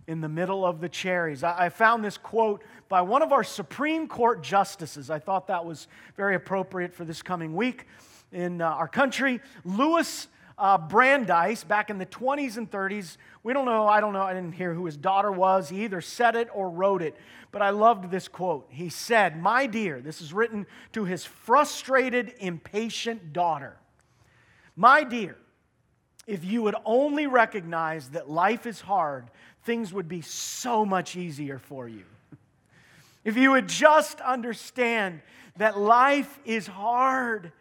in 0.07 0.21
the 0.21 0.29
middle 0.29 0.65
of 0.65 0.81
the 0.81 0.89
cherries. 0.89 1.43
I, 1.43 1.69
found 1.69 2.03
this 2.03 2.17
quote 2.17 2.63
by 2.89 3.01
one 3.01 3.21
of 3.21 3.31
our 3.31 3.43
Supreme 3.43 4.07
Court 4.07 4.43
justices. 4.43 5.09
I 5.09 5.19
thought 5.19 5.47
that 5.47 5.65
was 5.65 5.87
very 6.15 6.35
appropriate 6.35 6.93
for 6.93 7.05
this 7.05 7.21
coming 7.21 7.55
week 7.55 7.85
in 8.31 8.61
uh, 8.61 8.69
our 8.69 8.87
country. 8.87 9.41
Louis 9.63 10.27
uh, 10.57 10.77
Brandeis 10.77 11.63
back 11.63 11.89
in 11.89 11.97
the 11.97 12.05
20s 12.05 12.57
and 12.57 12.69
30s. 12.69 13.17
We 13.43 13.53
don't 13.53 13.65
know, 13.65 13.87
I 13.87 13.99
don't 14.01 14.13
know, 14.13 14.21
I 14.21 14.33
didn't 14.33 14.53
hear 14.53 14.73
who 14.73 14.85
his 14.85 14.97
daughter 14.97 15.31
was. 15.31 15.69
He 15.69 15.83
either 15.83 16.01
said 16.01 16.35
it 16.35 16.49
or 16.53 16.69
wrote 16.69 17.01
it, 17.01 17.15
but 17.51 17.61
I 17.61 17.71
loved 17.71 18.09
this 18.09 18.27
quote. 18.27 18.67
He 18.69 18.89
said, 18.89 19.41
My 19.41 19.67
dear, 19.67 20.01
this 20.01 20.21
is 20.21 20.33
written 20.33 20.65
to 20.93 21.05
his 21.05 21.25
frustrated, 21.25 22.33
impatient 22.39 23.33
daughter. 23.33 23.77
My 24.75 25.03
dear, 25.03 25.37
if 26.27 26.43
you 26.43 26.61
would 26.63 26.75
only 26.85 27.27
recognize 27.27 28.09
that 28.09 28.29
life 28.29 28.65
is 28.65 28.81
hard, 28.81 29.29
things 29.63 29.93
would 29.93 30.07
be 30.07 30.21
so 30.21 30.85
much 30.85 31.15
easier 31.15 31.59
for 31.59 31.87
you. 31.87 32.03
If 33.23 33.37
you 33.37 33.51
would 33.51 33.67
just 33.67 34.21
understand 34.21 35.21
that 35.57 35.77
life 35.77 36.39
is 36.45 36.67
hard, 36.67 37.51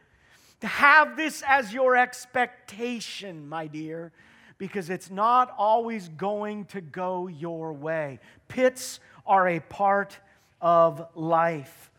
have 0.67 1.17
this 1.17 1.43
as 1.47 1.73
your 1.73 1.97
expectation, 1.97 3.49
my 3.49 3.67
dear, 3.67 4.13
because 4.59 4.91
it's 4.91 5.11
not 5.11 5.55
always 5.57 6.09
going 6.09 6.65
to 6.67 6.81
go 6.81 7.27
your 7.27 7.73
way. 7.73 8.21
Pits 8.49 9.01
are 9.27 9.49
a 9.49 9.61
part 9.61 10.19
of 10.61 11.07
life. 11.15 11.91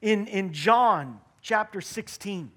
In, 0.00 0.26
in 0.26 0.52
John 0.52 1.20
chapter 1.42 1.80
16, 1.80 2.50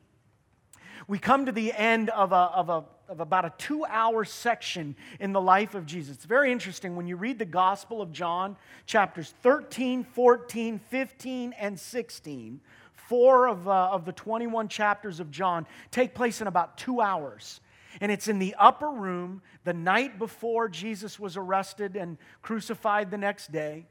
we 1.07 1.17
come 1.17 1.45
to 1.45 1.51
the 1.51 1.73
end 1.73 2.09
of, 2.11 2.31
a, 2.31 2.35
of, 2.35 2.69
a, 2.69 2.83
of 3.09 3.19
about 3.19 3.45
a 3.45 3.53
two 3.57 3.83
hour 3.85 4.23
section 4.23 4.95
in 5.19 5.33
the 5.33 5.41
life 5.41 5.75
of 5.75 5.85
Jesus. 5.85 6.15
It's 6.15 6.25
very 6.25 6.51
interesting 6.51 6.95
when 6.95 7.07
you 7.07 7.15
read 7.15 7.39
the 7.39 7.45
Gospel 7.45 8.01
of 8.01 8.11
John, 8.11 8.55
chapters 8.85 9.33
13, 9.41 10.03
14, 10.03 10.79
15, 10.79 11.53
and 11.53 11.79
16 11.79 12.61
four 13.11 13.47
of, 13.47 13.67
uh, 13.67 13.89
of 13.91 14.05
the 14.05 14.13
21 14.13 14.69
chapters 14.69 15.19
of 15.19 15.29
John 15.31 15.67
take 15.91 16.15
place 16.15 16.39
in 16.39 16.47
about 16.47 16.77
two 16.77 17.01
hours. 17.01 17.59
And 17.99 18.09
it's 18.09 18.29
in 18.29 18.39
the 18.39 18.55
upper 18.57 18.89
room 18.89 19.41
the 19.65 19.73
night 19.73 20.17
before 20.17 20.69
Jesus 20.69 21.19
was 21.19 21.35
arrested 21.35 21.97
and 21.97 22.17
crucified 22.41 23.11
the 23.11 23.17
next 23.17 23.51
day. 23.51 23.85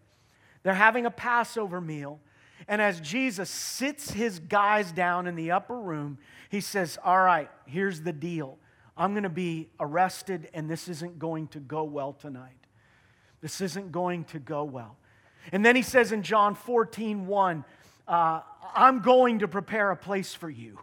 They're 0.63 0.73
having 0.73 1.05
a 1.05 1.11
Passover 1.11 1.83
meal. 1.83 2.19
And 2.67 2.81
as 2.81 2.99
Jesus 2.99 3.51
sits 3.51 4.11
his 4.11 4.39
guys 4.39 4.91
down 4.91 5.27
in 5.27 5.37
the 5.37 5.51
upper 5.51 5.79
room, 5.79 6.17
he 6.49 6.63
says, 6.63 6.99
All 7.05 7.21
right, 7.21 7.51
here's 7.67 8.01
the 8.01 8.15
deal. 8.15 8.57
I'm 8.97 9.13
going 9.13 9.25
to 9.25 9.29
be 9.29 9.69
arrested, 9.79 10.49
and 10.55 10.71
this 10.71 10.89
isn't 10.89 11.19
going 11.19 11.49
to 11.49 11.61
go 11.61 11.85
well 11.85 12.15
tonight. 12.15 12.57
This 13.43 13.61
isn't 13.61 13.93
going 13.93 14.25
to 14.25 14.39
go 14.39 14.65
well. 14.65 14.97
And 15.53 15.65
then 15.65 15.77
he 15.77 15.83
says 15.83 16.11
in 16.11 16.23
John 16.23 16.55
14, 16.55 17.27
1, 17.27 17.65
uh, 18.07 18.41
I'm 18.75 19.01
going 19.01 19.41
to 19.41 19.49
prepare 19.49 19.91
a 19.91 19.97
place 19.97 20.35
for 20.35 20.51
you. 20.51 20.79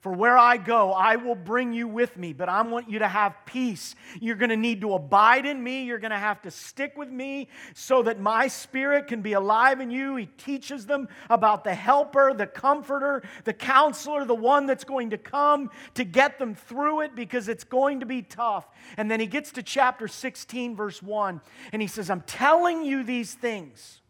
For 0.00 0.12
where 0.12 0.38
I 0.38 0.58
go, 0.58 0.92
I 0.92 1.16
will 1.16 1.34
bring 1.34 1.72
you 1.72 1.88
with 1.88 2.16
me, 2.16 2.32
but 2.32 2.48
I 2.48 2.62
want 2.62 2.88
you 2.88 3.00
to 3.00 3.08
have 3.08 3.34
peace. 3.46 3.96
You're 4.20 4.36
going 4.36 4.50
to 4.50 4.56
need 4.56 4.80
to 4.82 4.94
abide 4.94 5.44
in 5.44 5.60
me. 5.60 5.82
You're 5.82 5.98
going 5.98 6.12
to 6.12 6.18
have 6.18 6.40
to 6.42 6.52
stick 6.52 6.96
with 6.96 7.08
me 7.08 7.48
so 7.74 8.02
that 8.04 8.20
my 8.20 8.46
spirit 8.46 9.08
can 9.08 9.22
be 9.22 9.32
alive 9.32 9.80
in 9.80 9.90
you. 9.90 10.14
He 10.14 10.26
teaches 10.26 10.86
them 10.86 11.08
about 11.28 11.64
the 11.64 11.74
helper, 11.74 12.32
the 12.32 12.46
comforter, 12.46 13.24
the 13.42 13.52
counselor, 13.52 14.24
the 14.24 14.36
one 14.36 14.66
that's 14.66 14.84
going 14.84 15.10
to 15.10 15.18
come 15.18 15.68
to 15.94 16.04
get 16.04 16.38
them 16.38 16.54
through 16.54 17.00
it 17.00 17.16
because 17.16 17.48
it's 17.48 17.64
going 17.64 17.98
to 17.98 18.06
be 18.06 18.22
tough. 18.22 18.68
And 18.96 19.10
then 19.10 19.18
he 19.18 19.26
gets 19.26 19.50
to 19.52 19.64
chapter 19.64 20.06
16, 20.06 20.76
verse 20.76 21.02
1, 21.02 21.40
and 21.72 21.82
he 21.82 21.88
says, 21.88 22.08
I'm 22.08 22.20
telling 22.20 22.84
you 22.84 23.02
these 23.02 23.34
things 23.34 24.00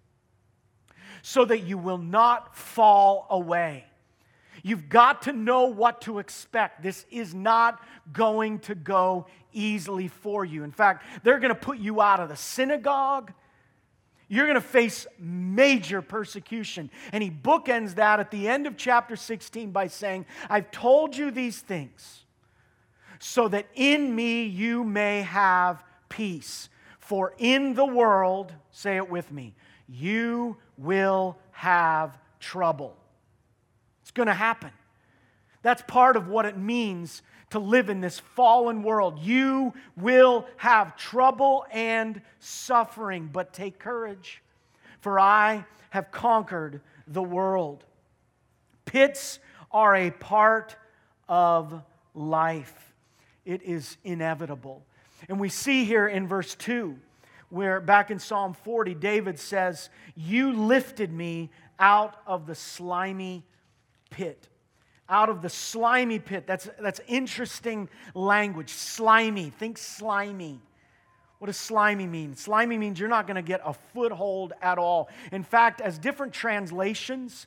so 1.22 1.44
that 1.44 1.60
you 1.60 1.78
will 1.78 1.98
not 1.98 2.56
fall 2.56 3.26
away. 3.30 3.84
You've 4.62 4.88
got 4.88 5.22
to 5.22 5.32
know 5.32 5.64
what 5.64 6.02
to 6.02 6.18
expect. 6.18 6.82
This 6.82 7.06
is 7.10 7.34
not 7.34 7.80
going 8.12 8.58
to 8.60 8.75
go 8.75 9.26
easily 9.52 10.08
for 10.08 10.44
you. 10.44 10.64
In 10.64 10.72
fact, 10.72 11.04
they're 11.22 11.38
going 11.38 11.54
to 11.54 11.60
put 11.60 11.78
you 11.78 12.00
out 12.00 12.20
of 12.20 12.28
the 12.28 12.37
synagogue. 12.37 13.32
You're 14.28 14.46
going 14.46 14.56
to 14.56 14.60
face 14.60 15.06
major 15.18 16.02
persecution. 16.02 16.90
And 17.12 17.22
he 17.22 17.30
bookends 17.30 17.94
that 17.94 18.20
at 18.20 18.30
the 18.30 18.48
end 18.48 18.66
of 18.66 18.76
chapter 18.76 19.16
16 19.16 19.70
by 19.70 19.87
saying, 19.87 20.26
I've 20.50 20.70
told 20.70 21.16
you 21.16 21.30
these 21.30 21.60
things 21.60 22.25
so 23.18 23.48
that 23.48 23.66
in 23.75 24.14
me 24.14 24.44
you 24.44 24.84
may 24.84 25.22
have 25.22 25.82
peace. 26.08 26.68
For 26.98 27.34
in 27.38 27.75
the 27.75 27.87
world, 27.87 28.52
say 28.70 28.96
it 28.96 29.08
with 29.08 29.32
me, 29.32 29.54
you 29.88 30.57
will 30.76 31.37
have 31.52 32.18
trouble. 32.40 32.97
It's 34.02 34.11
going 34.11 34.28
to 34.28 34.35
happen. 34.35 34.71
That's 35.62 35.83
part 35.83 36.16
of 36.16 36.28
what 36.28 36.47
it 36.47 36.57
means 36.57 37.23
to 37.50 37.59
live 37.59 37.88
in 37.88 38.00
this 38.00 38.18
fallen 38.18 38.83
world. 38.83 39.18
You 39.18 39.73
will 39.97 40.47
have 40.57 40.97
trouble 40.97 41.64
and 41.73 42.21
suffering, 42.38 43.30
but 43.33 43.52
take 43.52 43.78
courage, 43.78 44.42
for 45.00 45.18
I 45.18 45.64
have 45.90 46.11
conquered 46.11 46.80
the 47.07 47.23
world. 47.23 47.85
Pits 48.85 49.38
are 49.71 49.95
a 49.97 50.11
part 50.11 50.76
of 51.28 51.83
life, 52.14 52.95
it 53.45 53.62
is 53.62 53.97
inevitable. 54.04 54.83
And 55.28 55.40
we 55.40 55.49
see 55.49 55.85
here 55.85 56.07
in 56.07 56.26
verse 56.26 56.54
2, 56.54 56.97
where 57.50 57.80
back 57.80 58.10
in 58.10 58.18
Psalm 58.18 58.54
40, 58.54 58.94
David 58.94 59.38
says, 59.38 59.90
You 60.14 60.52
lifted 60.52 61.12
me 61.12 61.50
out 61.78 62.20
of 62.26 62.46
the 62.46 62.54
slimy 62.54 63.44
pit. 64.10 64.48
Out 65.08 65.30
of 65.30 65.40
the 65.40 65.48
slimy 65.48 66.18
pit. 66.18 66.46
That's, 66.46 66.68
that's 66.80 67.00
interesting 67.06 67.88
language. 68.14 68.70
Slimy. 68.70 69.50
Think 69.50 69.78
slimy. 69.78 70.60
What 71.38 71.46
does 71.46 71.56
slimy 71.56 72.06
mean? 72.06 72.34
Slimy 72.34 72.78
means 72.78 72.98
you're 72.98 73.08
not 73.08 73.26
going 73.26 73.36
to 73.36 73.42
get 73.42 73.60
a 73.64 73.72
foothold 73.72 74.52
at 74.60 74.76
all. 74.76 75.08
In 75.30 75.44
fact, 75.44 75.80
as 75.80 75.98
different 75.98 76.32
translations, 76.32 77.46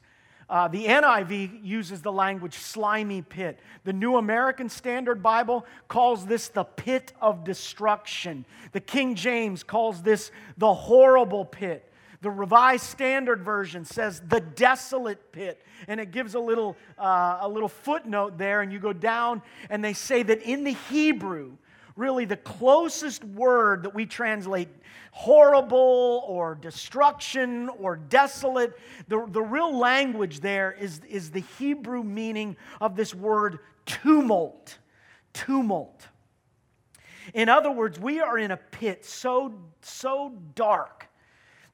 uh, 0.52 0.68
the 0.68 0.86
NIV 0.86 1.64
uses 1.64 2.02
the 2.02 2.12
language 2.12 2.56
slimy 2.56 3.22
pit. 3.22 3.58
The 3.86 3.94
New 3.94 4.18
American 4.18 4.68
Standard 4.68 5.24
Bible 5.24 5.66
calls 5.88 6.26
this 6.26 6.50
the 6.50 6.66
pit 6.66 7.14
of 7.22 7.46
destruction. 7.46 8.44
The 8.74 8.82
King 8.82 9.16
James 9.16 9.64
calls 9.64 10.04
this 10.04 10.30
the 10.58 10.74
horrible 10.74 11.46
pit. 11.46 11.90
The 12.20 12.30
Revised 12.30 12.84
Standard 12.84 13.44
Version 13.44 13.86
says 13.86 14.22
the 14.28 14.42
desolate 14.42 15.32
pit. 15.32 15.64
And 15.88 16.02
it 16.02 16.12
gives 16.12 16.36
a 16.36 16.40
little, 16.40 16.76
uh, 17.00 17.40
a 17.40 17.48
little 17.48 17.70
footnote 17.70 18.38
there, 18.38 18.62
and 18.62 18.74
you 18.74 18.80
go 18.80 18.92
down, 18.92 19.42
and 19.70 19.82
they 19.82 19.94
say 19.94 20.22
that 20.22 20.42
in 20.42 20.66
the 20.66 20.74
Hebrew, 20.90 21.54
really 21.96 22.26
the 22.26 22.38
closest 22.38 23.24
word 23.24 23.84
that 23.84 23.94
we 23.94 24.06
translate 24.06 24.70
horrible 25.12 26.24
or 26.28 26.56
destruction 26.56 27.70
or 27.80 27.98
desolate, 27.98 28.78
the, 29.08 29.26
the 29.30 29.42
real 29.42 29.78
language 29.78 30.40
there 30.40 30.72
is, 30.72 31.02
is 31.10 31.32
the 31.32 31.44
Hebrew 31.60 32.04
meaning 32.04 32.56
of 32.80 32.96
this 32.96 33.14
word 33.14 33.60
tumult. 33.86 34.78
Tumult. 35.34 36.08
In 37.34 37.50
other 37.50 37.72
words, 37.72 38.00
we 38.00 38.20
are 38.20 38.38
in 38.38 38.52
a 38.52 38.58
pit 38.58 39.06
so, 39.06 39.54
so 39.82 40.34
dark 40.56 41.08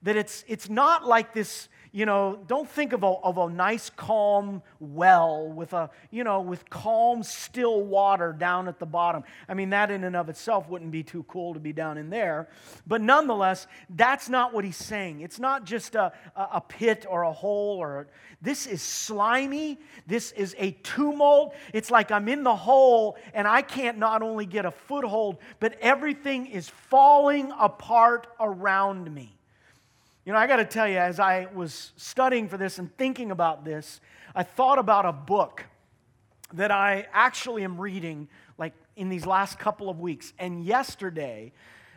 that 0.04 0.16
it's, 0.16 0.44
it's 0.48 0.70
not 0.70 1.06
like 1.06 1.34
this, 1.34 1.70
you 1.91 2.06
know, 2.06 2.39
don't 2.48 2.70
think 2.70 2.94
of 2.94 3.03
a, 3.03 3.08
of 3.08 3.38
a 3.38 3.50
nice, 3.50 3.89
calm 3.89 4.62
well 4.79 5.48
with 5.48 5.74
a, 5.74 5.89
you 6.12 6.24
know, 6.24 6.41
with 6.41 6.70
calm, 6.70 7.24
still 7.24 7.84
water 7.84 8.34
down 8.34 8.67
at 8.67 8.79
the 8.79 8.86
bottom. 8.86 9.24
I 9.48 9.53
mean, 9.53 9.70
that 9.72 9.91
in 9.91 10.03
and 10.03 10.15
of 10.15 10.29
itself 10.29 10.70
wouldn't 10.70 10.91
be 10.91 11.03
too 11.03 11.24
cool 11.24 11.53
to 11.53 11.60
be 11.60 11.74
down 11.74 11.98
in 11.98 12.10
there. 12.10 12.50
But 12.86 13.01
nonetheless, 13.01 13.67
that's 13.89 14.29
not 14.29 14.53
what 14.53 14.65
he's 14.65 14.77
saying. 14.77 15.22
It's 15.22 15.39
not 15.39 15.65
just 15.65 15.96
a, 15.96 16.12
a 16.36 16.62
pit 16.62 17.06
or 17.10 17.24
a 17.24 17.32
hole 17.32 17.77
or 17.77 18.08
this 18.41 18.67
is 18.67 18.82
slimy. 18.82 19.79
This 20.06 20.32
is 20.34 20.56
a 20.60 20.72
tumult. 20.84 21.56
It's 21.74 21.89
like 21.89 22.12
I'm 22.12 22.27
in 22.27 22.44
the 22.44 22.56
hole 22.56 23.17
and 23.34 23.48
I 23.48 23.62
can't 23.62 23.98
not 23.98 24.22
only 24.22 24.46
get 24.46 24.65
a 24.65 24.72
foothold, 24.72 25.38
but 25.60 25.77
everything 25.82 26.48
is 26.48 26.70
falling 26.70 27.51
apart 27.58 28.27
around 28.39 29.13
me. 29.13 29.38
You 30.27 30.34
know, 30.34 30.39
I 30.39 30.48
got 30.48 30.57
to 30.57 30.65
tell 30.65 30.89
you, 30.89 30.98
as 30.98 31.22
I 31.22 31.48
was 31.55 31.93
studying 31.96 32.50
for 32.50 32.57
this 32.57 32.79
and 32.79 32.93
thinking 32.98 33.31
about 33.31 33.63
this, 33.63 34.01
I 34.36 34.43
thought 34.43 34.77
about 34.77 35.05
a 35.05 35.13
book 35.13 35.63
that 36.51 36.69
I 36.69 37.07
actually 37.13 37.63
am 37.63 37.79
reading 37.79 38.27
like 38.57 38.74
in 38.98 39.07
these 39.07 39.25
last 39.25 39.57
couple 39.57 39.89
of 39.89 40.01
weeks. 40.01 40.34
And 40.38 40.65
yesterday, 40.65 41.53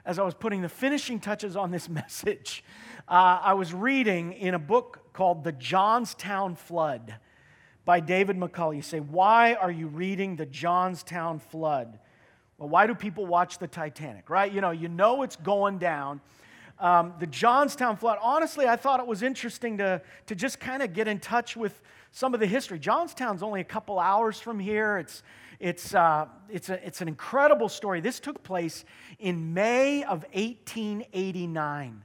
as 0.06 0.20
I 0.20 0.22
was 0.22 0.34
putting 0.34 0.62
the 0.62 0.68
finishing 0.68 1.18
touches 1.18 1.56
on 1.56 1.72
this 1.72 1.88
message, 1.88 2.62
uh, 3.08 3.40
I 3.42 3.54
was 3.54 3.74
reading 3.74 4.32
in 4.34 4.54
a 4.54 4.60
book 4.60 5.12
called 5.12 5.42
The 5.42 5.50
Johnstown 5.50 6.54
Flood 6.54 7.16
by 7.84 7.98
David 7.98 8.36
McCullough. 8.36 8.76
You 8.76 8.82
say, 8.82 9.00
Why 9.00 9.54
are 9.54 9.72
you 9.72 9.88
reading 9.88 10.36
The 10.36 10.46
Johnstown 10.46 11.40
Flood? 11.40 11.98
Well, 12.58 12.68
why 12.68 12.86
do 12.86 12.94
people 12.94 13.26
watch 13.26 13.58
the 13.58 13.66
Titanic, 13.66 14.30
right? 14.30 14.52
You 14.52 14.60
know, 14.60 14.70
you 14.70 14.86
know 14.86 15.22
it's 15.22 15.34
going 15.34 15.78
down. 15.78 16.20
Um, 16.80 17.12
the 17.18 17.26
Johnstown 17.26 17.96
flood, 17.96 18.18
honestly, 18.22 18.66
I 18.66 18.76
thought 18.76 19.00
it 19.00 19.06
was 19.06 19.22
interesting 19.22 19.76
to, 19.78 20.00
to 20.26 20.34
just 20.34 20.58
kind 20.58 20.82
of 20.82 20.94
get 20.94 21.08
in 21.08 21.20
touch 21.20 21.54
with 21.54 21.82
some 22.10 22.32
of 22.32 22.40
the 22.40 22.46
history. 22.46 22.78
Johnstown's 22.78 23.42
only 23.42 23.60
a 23.60 23.64
couple 23.64 23.98
hours 23.98 24.40
from 24.40 24.58
here. 24.58 24.96
It's, 24.96 25.22
it's, 25.58 25.94
uh, 25.94 26.26
it's, 26.48 26.70
a, 26.70 26.86
it's 26.86 27.02
an 27.02 27.08
incredible 27.08 27.68
story. 27.68 28.00
This 28.00 28.18
took 28.18 28.42
place 28.42 28.86
in 29.18 29.52
May 29.52 30.02
of 30.04 30.24
1889. 30.32 32.02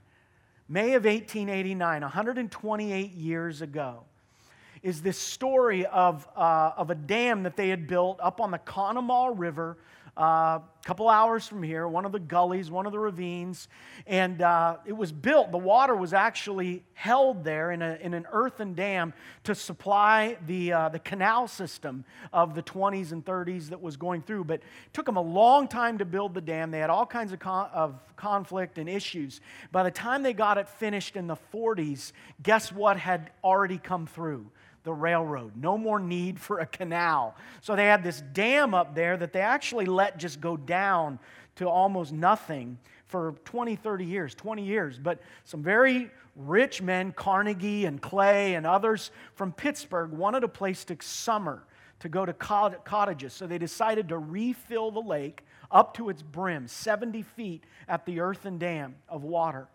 May 0.68 0.92
of 0.94 1.04
1889, 1.04 2.02
128 2.02 3.12
years 3.12 3.62
ago, 3.62 4.02
is 4.82 5.00
this 5.00 5.16
story 5.16 5.86
of, 5.86 6.28
uh, 6.36 6.72
of 6.76 6.90
a 6.90 6.94
dam 6.94 7.44
that 7.44 7.56
they 7.56 7.70
had 7.70 7.86
built 7.86 8.18
up 8.20 8.42
on 8.42 8.50
the 8.50 8.58
Conemaugh 8.58 9.32
River 9.34 9.78
a 10.16 10.20
uh, 10.20 10.60
couple 10.82 11.10
hours 11.10 11.46
from 11.46 11.62
here, 11.62 11.86
one 11.86 12.06
of 12.06 12.12
the 12.12 12.18
gullies, 12.18 12.70
one 12.70 12.86
of 12.86 12.92
the 12.92 12.98
ravines, 12.98 13.68
and 14.06 14.40
uh, 14.40 14.76
it 14.86 14.94
was 14.94 15.12
built. 15.12 15.52
The 15.52 15.58
water 15.58 15.94
was 15.94 16.14
actually 16.14 16.84
held 16.94 17.44
there 17.44 17.70
in, 17.70 17.82
a, 17.82 17.98
in 18.00 18.14
an 18.14 18.24
earthen 18.32 18.72
dam 18.72 19.12
to 19.44 19.54
supply 19.54 20.38
the, 20.46 20.72
uh, 20.72 20.88
the 20.88 21.00
canal 21.00 21.48
system 21.48 22.04
of 22.32 22.54
the 22.54 22.62
20s 22.62 23.12
and 23.12 23.22
30s 23.22 23.68
that 23.68 23.82
was 23.82 23.98
going 23.98 24.22
through. 24.22 24.44
But 24.44 24.60
it 24.60 24.94
took 24.94 25.04
them 25.04 25.16
a 25.16 25.22
long 25.22 25.68
time 25.68 25.98
to 25.98 26.06
build 26.06 26.32
the 26.32 26.40
dam. 26.40 26.70
They 26.70 26.78
had 26.78 26.88
all 26.88 27.04
kinds 27.04 27.32
of, 27.32 27.40
con- 27.40 27.68
of 27.74 28.00
conflict 28.16 28.78
and 28.78 28.88
issues. 28.88 29.42
By 29.70 29.82
the 29.82 29.90
time 29.90 30.22
they 30.22 30.32
got 30.32 30.56
it 30.56 30.66
finished 30.68 31.16
in 31.16 31.26
the 31.26 31.36
40s, 31.52 32.12
guess 32.42 32.72
what 32.72 32.96
had 32.96 33.32
already 33.44 33.76
come 33.76 34.06
through? 34.06 34.46
The 34.86 34.94
railroad. 34.94 35.52
No 35.56 35.76
more 35.76 35.98
need 35.98 36.40
for 36.40 36.60
a 36.60 36.66
canal. 36.66 37.34
So 37.60 37.74
they 37.76 37.86
had 37.86 38.04
this 38.04 38.22
dam 38.32 38.72
up 38.72 38.94
there 38.94 39.16
that 39.16 39.32
they 39.32 39.40
actually 39.40 39.84
let 39.84 40.16
just 40.16 40.40
go 40.40 40.56
down 40.56 41.18
to 41.56 41.68
almost 41.68 42.12
nothing 42.12 42.78
for 43.06 43.34
20, 43.44 43.74
30 43.76 44.04
years, 44.04 44.34
20 44.34 44.64
years. 44.64 44.98
But 44.98 45.20
some 45.44 45.60
very 45.62 46.10
rich 46.36 46.80
men, 46.80 47.10
Carnegie 47.12 47.84
and 47.84 48.00
Clay 48.00 48.54
and 48.54 48.64
others 48.64 49.10
from 49.34 49.52
Pittsburgh, 49.52 50.12
wanted 50.12 50.44
a 50.44 50.48
place 50.48 50.84
to 50.84 50.96
summer, 51.00 51.64
to 51.98 52.08
go 52.08 52.24
to 52.24 52.32
cottages. 52.32 53.32
So 53.32 53.48
they 53.48 53.58
decided 53.58 54.08
to 54.10 54.18
refill 54.18 54.92
the 54.92 55.00
lake 55.00 55.44
up 55.68 55.94
to 55.94 56.10
its 56.10 56.22
brim, 56.22 56.68
70 56.68 57.22
feet 57.22 57.64
at 57.88 58.06
the 58.06 58.20
earthen 58.20 58.56
dam 58.56 58.94
of 59.08 59.24
water 59.24 59.66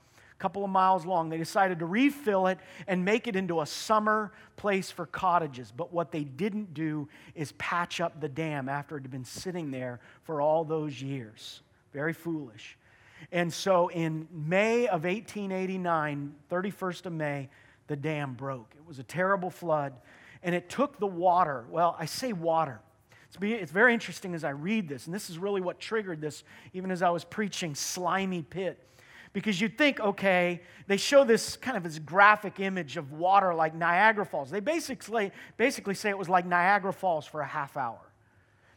couple 0.41 0.65
of 0.65 0.71
miles 0.71 1.05
long. 1.05 1.29
They 1.29 1.37
decided 1.37 1.77
to 1.79 1.85
refill 1.85 2.47
it 2.47 2.57
and 2.87 3.05
make 3.05 3.27
it 3.27 3.35
into 3.35 3.61
a 3.61 3.65
summer 3.65 4.31
place 4.57 4.89
for 4.89 5.05
cottages. 5.05 5.71
But 5.71 5.93
what 5.93 6.11
they 6.11 6.23
didn't 6.23 6.73
do 6.73 7.07
is 7.35 7.51
patch 7.53 8.01
up 8.01 8.19
the 8.19 8.27
dam 8.27 8.67
after 8.67 8.97
it 8.97 9.03
had 9.03 9.11
been 9.11 9.23
sitting 9.23 9.69
there 9.69 9.99
for 10.23 10.41
all 10.41 10.65
those 10.65 10.99
years. 10.99 11.61
Very 11.93 12.13
foolish. 12.13 12.75
And 13.31 13.53
so 13.53 13.89
in 13.89 14.27
May 14.31 14.87
of 14.87 15.03
1889, 15.03 16.33
31st 16.49 17.05
of 17.05 17.13
May, 17.13 17.49
the 17.85 17.95
dam 17.95 18.33
broke. 18.33 18.73
It 18.75 18.85
was 18.87 18.97
a 18.97 19.03
terrible 19.03 19.51
flood, 19.51 19.93
and 20.41 20.55
it 20.55 20.69
took 20.69 20.97
the 20.97 21.05
water. 21.05 21.65
Well, 21.69 21.95
I 21.99 22.05
say 22.05 22.33
water. 22.33 22.79
It's 23.39 23.71
very 23.71 23.93
interesting 23.93 24.33
as 24.33 24.43
I 24.43 24.49
read 24.49 24.89
this, 24.89 25.05
and 25.05 25.13
this 25.13 25.29
is 25.29 25.37
really 25.37 25.61
what 25.61 25.79
triggered 25.79 26.19
this, 26.19 26.43
even 26.73 26.89
as 26.89 27.01
I 27.01 27.11
was 27.11 27.23
preaching 27.23 27.75
slimy 27.75 28.41
pit 28.41 28.79
because 29.33 29.61
you'd 29.61 29.77
think, 29.77 29.99
okay, 29.99 30.61
they 30.87 30.97
show 30.97 31.23
this 31.23 31.55
kind 31.55 31.77
of 31.77 31.83
this 31.83 31.99
graphic 31.99 32.59
image 32.59 32.97
of 32.97 33.13
water 33.13 33.53
like 33.53 33.73
Niagara 33.73 34.25
Falls. 34.25 34.51
They 34.51 34.59
basically, 34.59 35.31
basically 35.57 35.95
say 35.95 36.09
it 36.09 36.17
was 36.17 36.29
like 36.29 36.45
Niagara 36.45 36.93
Falls 36.93 37.25
for 37.25 37.41
a 37.41 37.47
half 37.47 37.77
hour 37.77 38.10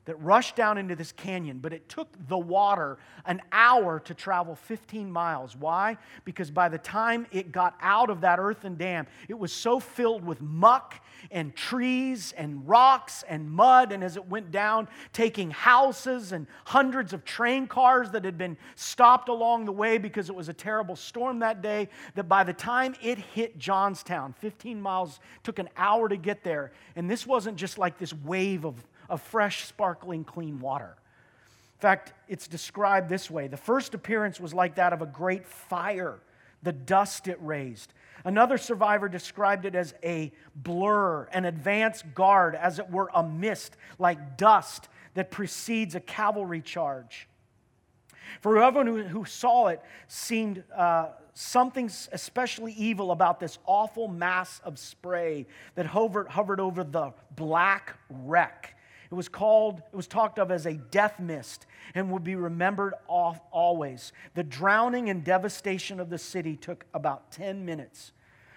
that 0.07 0.21
rushed 0.21 0.57
down 0.57 0.77
into 0.79 0.95
this 0.95 1.13
canyon, 1.13 1.59
but 1.59 1.73
it 1.73 1.89
took 1.89 2.09
the 2.29 2.37
water 2.37 2.99
an 3.25 3.41
hour 3.53 4.01
to 4.01 4.15
travel 4.15 4.55
15 4.55 5.11
miles. 5.11 5.57
Why? 5.57 5.97
Because 6.25 6.51
by 6.51 6.69
the 6.69 6.79
time 6.79 7.27
it 7.33 7.53
got 7.53 7.75
out 7.81 8.11
of 8.11 8.21
that 8.21 8.39
earthen 8.39 8.77
dam, 8.77 9.07
it 9.29 9.39
was 9.39 9.53
so 9.53 9.81
filled 9.81 10.25
with 10.25 10.41
muck 10.43 11.03
and 11.31 11.55
trees 11.57 12.33
and 12.37 12.69
rocks 12.69 13.25
and 13.29 13.51
mud. 13.51 13.93
And 13.93 14.05
as 14.05 14.17
it 14.17 14.29
went 14.29 14.51
down, 14.51 14.89
taking 15.13 15.51
houses 15.51 16.33
and 16.33 16.47
hundreds 16.67 17.13
of 17.13 17.25
train 17.25 17.67
cars 17.67 18.11
that 18.11 18.25
had 18.25 18.37
been 18.37 18.59
stopped 18.75 19.29
along 19.31 19.65
the 19.65 19.73
way 19.73 19.97
because 19.97 20.29
it 20.29 20.35
was 20.35 20.49
a 20.49 20.55
terrible 20.55 20.97
storm 20.97 21.39
that 21.39 21.63
day, 21.63 21.89
that 22.15 22.25
by 22.25 22.45
the 22.45 22.53
time 22.53 22.95
it 23.03 23.19
hit 23.19 23.59
Johnstown, 23.59 24.35
15 24.35 24.81
miles, 24.81 25.21
took 25.43 25.59
an 25.59 25.71
hour 25.77 26.09
to 26.09 26.17
get 26.17 26.45
there. 26.45 26.73
And 26.95 27.11
this 27.11 27.27
wasn't 27.27 27.57
just 27.57 27.79
like 27.79 27.99
this 27.99 28.13
wave 28.13 28.67
of 28.67 28.85
of 29.09 29.21
fresh, 29.23 29.65
sparkling, 29.65 30.25
clean 30.25 30.61
water. 30.61 30.97
In 31.77 31.81
fact, 31.81 32.13
it's 32.29 32.49
described 32.49 33.09
this 33.09 33.31
way 33.31 33.49
the 33.49 33.57
first 33.57 33.95
appearance 33.95 34.41
was 34.41 34.55
like 34.55 34.77
that 34.77 34.93
of 34.93 35.03
a 35.03 35.07
great 35.07 35.47
fire, 35.47 36.19
the 36.63 36.73
dust 36.73 37.29
it 37.29 37.39
raised. 37.41 37.93
Another 38.25 38.57
survivor 38.57 39.09
described 39.09 39.67
it 39.67 39.75
as 39.75 39.95
a 40.03 40.33
blur, 40.57 41.25
an 41.25 41.45
advance 41.45 42.03
guard, 42.15 42.55
as 42.55 42.79
it 42.79 42.91
were 42.91 43.11
a 43.15 43.23
mist, 43.23 43.77
like 43.99 44.39
dust 44.39 44.89
that 45.13 45.31
precedes 45.31 45.95
a 45.95 46.01
cavalry 46.01 46.63
charge. 46.63 47.29
For 48.41 48.63
everyone 48.63 48.87
who, 48.87 49.03
who 49.03 49.25
saw 49.25 49.69
it 49.69 49.83
seemed 50.09 50.65
uh, 50.75 51.09
something 51.35 51.91
especially 52.13 52.73
evil 52.73 53.11
about 53.11 53.41
this 53.41 53.59
awful 53.67 54.09
mass 54.09 54.61
of 54.65 54.79
spray 54.79 55.47
that 55.75 55.87
hovered, 55.87 56.29
hovered 56.29 56.61
over 56.61 56.85
the 56.85 57.13
black 57.37 57.97
wreck. 58.09 58.74
It 59.11 59.15
was 59.15 59.29
called, 59.29 59.83
it 59.93 59.97
was 59.97 60.07
talked 60.07 60.39
of 60.39 60.51
as 60.51 60.67
a 60.67 60.75
death 60.75 61.21
mist 61.21 61.67
and 61.95 62.11
would 62.11 62.25
be 62.25 62.37
remembered 62.37 62.95
off 63.07 63.41
always. 63.51 64.13
The 64.35 64.43
drowning 64.43 65.11
and 65.11 65.23
devastation 65.25 66.01
of 66.01 66.11
the 66.11 66.19
city 66.19 66.57
took 66.57 66.85
about 66.95 67.31
10 67.31 67.65
minutes. 67.65 68.13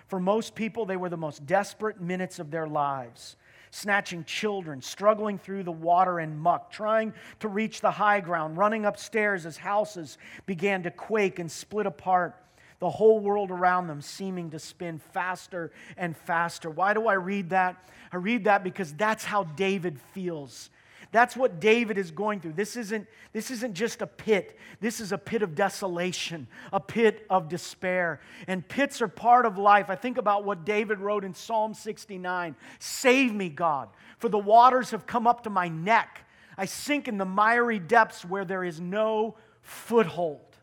For 0.07 0.19
most 0.19 0.55
people, 0.55 0.85
they 0.85 0.97
were 0.97 1.09
the 1.09 1.17
most 1.17 1.45
desperate 1.45 1.99
minutes 1.99 2.39
of 2.39 2.51
their 2.51 2.67
lives 2.67 3.35
snatching 3.71 4.23
children, 4.23 4.81
struggling 4.81 5.37
through 5.37 5.63
the 5.63 5.71
water 5.71 6.19
and 6.19 6.39
muck, 6.39 6.71
trying 6.71 7.13
to 7.39 7.47
reach 7.47 7.81
the 7.81 7.91
high 7.91 8.19
ground, 8.19 8.57
running 8.57 8.85
upstairs 8.85 9.45
as 9.45 9.57
houses 9.57 10.17
began 10.45 10.83
to 10.83 10.91
quake 10.91 11.39
and 11.39 11.51
split 11.51 11.85
apart, 11.85 12.35
the 12.79 12.89
whole 12.89 13.19
world 13.19 13.51
around 13.51 13.87
them 13.87 14.01
seeming 14.01 14.51
to 14.51 14.59
spin 14.59 14.99
faster 14.99 15.71
and 15.97 16.15
faster. 16.15 16.69
Why 16.69 16.93
do 16.93 17.07
I 17.07 17.13
read 17.13 17.49
that? 17.49 17.89
I 18.11 18.17
read 18.17 18.45
that 18.45 18.63
because 18.63 18.93
that's 18.93 19.23
how 19.23 19.43
David 19.43 19.99
feels 20.13 20.69
that's 21.11 21.37
what 21.37 21.59
David 21.59 21.97
is 21.97 22.11
going 22.11 22.41
through. 22.41 22.53
This 22.53 22.75
isn't, 22.75 23.07
this 23.31 23.49
isn't 23.51 23.73
just 23.73 24.01
a 24.01 24.07
pit, 24.07 24.57
this 24.81 24.99
is 24.99 25.11
a 25.11 25.17
pit 25.17 25.41
of 25.41 25.55
desolation, 25.55 26.47
a 26.73 26.79
pit 26.79 27.25
of 27.29 27.47
despair. 27.47 28.19
And 28.47 28.67
pits 28.67 29.01
are 29.01 29.07
part 29.07 29.45
of 29.45 29.57
life. 29.57 29.89
I 29.89 29.95
think 29.95 30.17
about 30.17 30.43
what 30.43 30.65
David 30.65 30.99
wrote 30.99 31.23
in 31.23 31.33
Psalm 31.33 31.73
69 31.73 32.55
Save 32.79 33.33
me, 33.33 33.49
God, 33.49 33.89
for 34.17 34.29
the 34.29 34.37
waters 34.37 34.91
have 34.91 35.07
come 35.07 35.27
up 35.27 35.43
to 35.43 35.49
my 35.49 35.67
neck. 35.67 36.25
I 36.57 36.65
sink 36.65 37.07
in 37.07 37.17
the 37.17 37.25
miry 37.25 37.79
depths 37.79 38.25
where 38.25 38.43
there 38.43 38.63
is 38.63 38.81
no 38.81 39.35
foothold. 39.61 40.56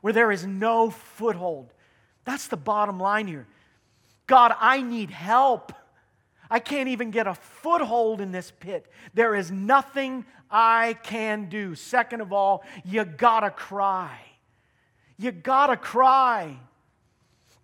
Where 0.00 0.12
there 0.12 0.32
is 0.32 0.46
no 0.46 0.90
foothold. 0.90 1.72
That's 2.24 2.48
the 2.48 2.56
bottom 2.56 2.98
line 2.98 3.26
here. 3.26 3.46
God, 4.26 4.54
I 4.60 4.82
need 4.82 5.10
help. 5.10 5.72
I 6.50 6.58
can't 6.58 6.88
even 6.88 7.10
get 7.10 7.26
a 7.26 7.34
foothold 7.34 8.20
in 8.20 8.32
this 8.32 8.50
pit. 8.50 8.90
There 9.14 9.34
is 9.34 9.50
nothing 9.50 10.24
I 10.50 10.94
can 11.02 11.48
do. 11.48 11.74
Second 11.74 12.20
of 12.20 12.32
all, 12.32 12.64
you 12.84 13.04
gotta 13.04 13.50
cry. 13.50 14.18
You 15.16 15.32
gotta 15.32 15.76
cry. 15.76 16.56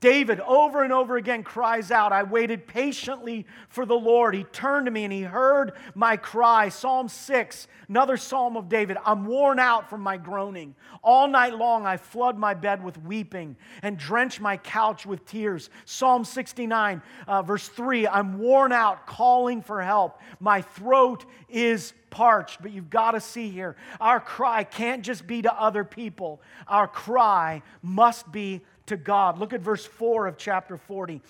David 0.00 0.40
over 0.40 0.82
and 0.82 0.92
over 0.92 1.16
again 1.16 1.42
cries 1.42 1.90
out, 1.90 2.12
I 2.12 2.22
waited 2.22 2.66
patiently 2.66 3.46
for 3.68 3.86
the 3.86 3.94
Lord. 3.94 4.34
He 4.34 4.44
turned 4.44 4.86
to 4.86 4.92
me 4.92 5.04
and 5.04 5.12
he 5.12 5.22
heard 5.22 5.72
my 5.94 6.18
cry. 6.18 6.68
Psalm 6.68 7.08
6, 7.08 7.66
another 7.88 8.18
psalm 8.18 8.58
of 8.58 8.68
David. 8.68 8.98
I'm 9.06 9.24
worn 9.24 9.58
out 9.58 9.88
from 9.88 10.02
my 10.02 10.18
groaning. 10.18 10.74
All 11.02 11.26
night 11.28 11.54
long 11.54 11.86
I 11.86 11.96
flood 11.96 12.36
my 12.36 12.52
bed 12.52 12.84
with 12.84 13.02
weeping 13.02 13.56
and 13.82 13.96
drench 13.96 14.38
my 14.38 14.58
couch 14.58 15.06
with 15.06 15.24
tears. 15.24 15.70
Psalm 15.86 16.24
69, 16.24 17.00
uh, 17.26 17.42
verse 17.42 17.68
3 17.68 18.06
I'm 18.06 18.38
worn 18.38 18.72
out 18.72 19.06
calling 19.06 19.62
for 19.62 19.82
help. 19.82 20.20
My 20.40 20.60
throat 20.60 21.24
is 21.48 21.94
parched. 22.10 22.62
But 22.62 22.72
you've 22.72 22.90
got 22.90 23.12
to 23.12 23.20
see 23.20 23.50
here, 23.50 23.76
our 24.00 24.20
cry 24.20 24.64
can't 24.64 25.02
just 25.02 25.26
be 25.26 25.42
to 25.42 25.52
other 25.54 25.84
people, 25.84 26.40
our 26.66 26.88
cry 26.88 27.62
must 27.82 28.30
be 28.30 28.62
to 28.86 28.96
God. 28.96 29.38
Look 29.38 29.52
at 29.52 29.60
verse 29.60 29.84
4 29.84 30.26
of 30.26 30.36
chapter 30.36 30.76
40 30.76 31.20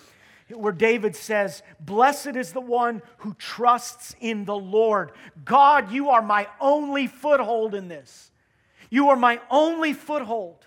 where 0.55 0.73
David 0.73 1.17
says, 1.17 1.63
Blessed 1.81 2.37
is 2.37 2.53
the 2.53 2.61
one 2.61 3.03
who 3.19 3.35
trusts 3.35 4.15
in 4.21 4.45
the 4.45 4.57
Lord. 4.57 5.13
God, 5.45 5.91
you 5.91 6.11
are 6.11 6.23
my 6.23 6.47
only 6.61 7.07
foothold 7.09 7.75
in 7.75 7.89
this. 7.89 8.31
You 8.91 9.09
are 9.11 9.17
my 9.17 9.41
only 9.51 9.93
foothold. 9.93 10.65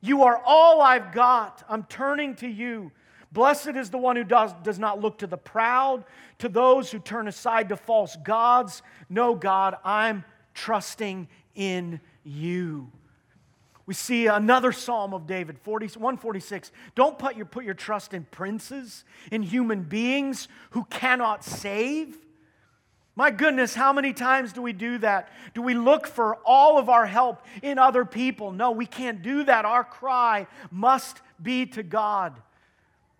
You 0.00 0.22
are 0.22 0.40
all 0.44 0.80
I've 0.80 1.12
got. 1.12 1.62
I'm 1.68 1.84
turning 1.84 2.36
to 2.36 2.48
you. 2.48 2.90
Blessed 3.32 3.68
is 3.68 3.90
the 3.90 3.98
one 3.98 4.16
who 4.16 4.24
does, 4.24 4.52
does 4.62 4.78
not 4.78 5.00
look 5.00 5.18
to 5.18 5.26
the 5.26 5.36
proud, 5.36 6.04
to 6.38 6.48
those 6.48 6.90
who 6.90 6.98
turn 6.98 7.26
aside 7.26 7.68
to 7.68 7.76
false 7.76 8.16
gods. 8.16 8.82
No, 9.10 9.34
God, 9.34 9.76
I'm 9.84 10.24
trusting 10.54 11.28
in 11.54 12.00
you. 12.22 12.90
We 13.86 13.94
see 13.94 14.26
another 14.26 14.72
psalm 14.72 15.12
of 15.12 15.26
David, 15.26 15.58
40, 15.58 15.98
146. 15.98 16.72
Don't 16.94 17.18
put 17.18 17.36
your, 17.36 17.46
put 17.46 17.64
your 17.64 17.74
trust 17.74 18.14
in 18.14 18.24
princes, 18.24 19.04
in 19.30 19.42
human 19.42 19.82
beings 19.82 20.48
who 20.70 20.84
cannot 20.84 21.44
save. 21.44 22.16
My 23.16 23.30
goodness, 23.30 23.74
how 23.74 23.92
many 23.92 24.12
times 24.12 24.52
do 24.52 24.62
we 24.62 24.72
do 24.72 24.98
that? 24.98 25.28
Do 25.52 25.62
we 25.62 25.74
look 25.74 26.06
for 26.06 26.36
all 26.44 26.78
of 26.78 26.88
our 26.88 27.06
help 27.06 27.42
in 27.62 27.78
other 27.78 28.04
people? 28.04 28.50
No, 28.50 28.72
we 28.72 28.86
can't 28.86 29.22
do 29.22 29.44
that. 29.44 29.64
Our 29.64 29.84
cry 29.84 30.46
must 30.70 31.20
be 31.40 31.66
to 31.66 31.82
God. 31.82 32.40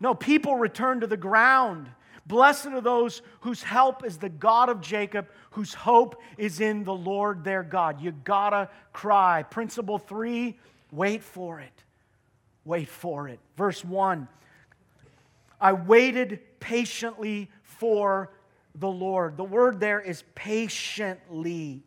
No, 0.00 0.14
people 0.14 0.57
return 0.57 1.00
to 1.00 1.07
the 1.07 1.16
ground. 1.16 1.88
Blessed 2.26 2.66
are 2.66 2.80
those 2.80 3.22
whose 3.40 3.62
help 3.62 4.04
is 4.04 4.16
the 4.16 4.30
God 4.30 4.68
of 4.68 4.80
Jacob, 4.80 5.28
whose 5.50 5.74
hope 5.74 6.20
is 6.38 6.60
in 6.60 6.84
the 6.84 6.94
Lord 6.94 7.44
their 7.44 7.62
God. 7.62 8.00
You 8.00 8.12
gotta 8.12 8.70
cry. 8.92 9.42
Principle 9.42 9.98
three, 9.98 10.58
wait 10.90 11.22
for 11.22 11.60
it. 11.60 11.84
Wait 12.64 12.88
for 12.88 13.28
it. 13.28 13.40
Verse 13.56 13.84
one, 13.84 14.26
I 15.60 15.74
waited 15.74 16.40
patiently 16.60 17.50
for 17.62 18.30
the 18.74 18.88
Lord. 18.88 19.37
The 19.37 19.44
word 19.44 19.78
there 19.78 20.00
is 20.00 20.24
patiently. 20.34 21.84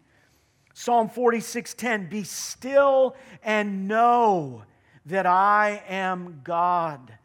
Psalm 0.73 1.09
46:10, 1.09 2.09
be 2.09 2.23
still 2.23 3.15
and 3.41 3.87
know 3.87 4.63
that 5.07 5.25
I 5.25 5.81
am 5.87 6.41
God. 6.43 7.17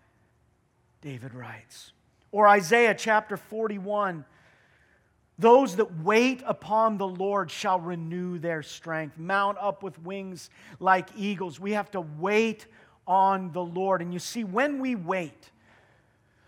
David 1.02 1.34
writes. 1.34 1.92
Or 2.32 2.48
Isaiah 2.48 2.94
chapter 2.94 3.36
41 3.36 4.24
those 5.38 5.76
that 5.76 6.00
wait 6.02 6.42
upon 6.46 6.98
the 6.98 7.06
Lord 7.06 7.50
shall 7.50 7.80
renew 7.80 8.38
their 8.38 8.62
strength, 8.62 9.18
mount 9.18 9.58
up 9.60 9.82
with 9.82 9.98
wings 9.98 10.50
like 10.78 11.08
eagles. 11.16 11.58
We 11.58 11.72
have 11.72 11.90
to 11.92 12.00
wait 12.00 12.66
on 13.06 13.50
the 13.50 13.62
Lord. 13.62 14.02
And 14.02 14.12
you 14.12 14.20
see, 14.20 14.44
when 14.44 14.78
we 14.78 14.94
wait, 14.94 15.50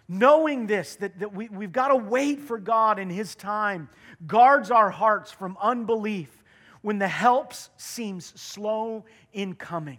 knowing 0.06 0.66
this, 0.66 0.96
that, 0.96 1.18
that 1.18 1.34
we, 1.34 1.48
we've 1.48 1.72
got 1.72 1.88
to 1.88 1.96
wait 1.96 2.40
for 2.40 2.58
God 2.58 2.98
in 2.98 3.10
His 3.10 3.34
time, 3.34 3.88
guards 4.26 4.70
our 4.70 4.90
hearts 4.90 5.32
from 5.32 5.56
unbelief 5.60 6.44
when 6.82 6.98
the 6.98 7.08
helps 7.08 7.70
seems 7.76 8.38
slow 8.40 9.04
in 9.32 9.54
coming. 9.54 9.98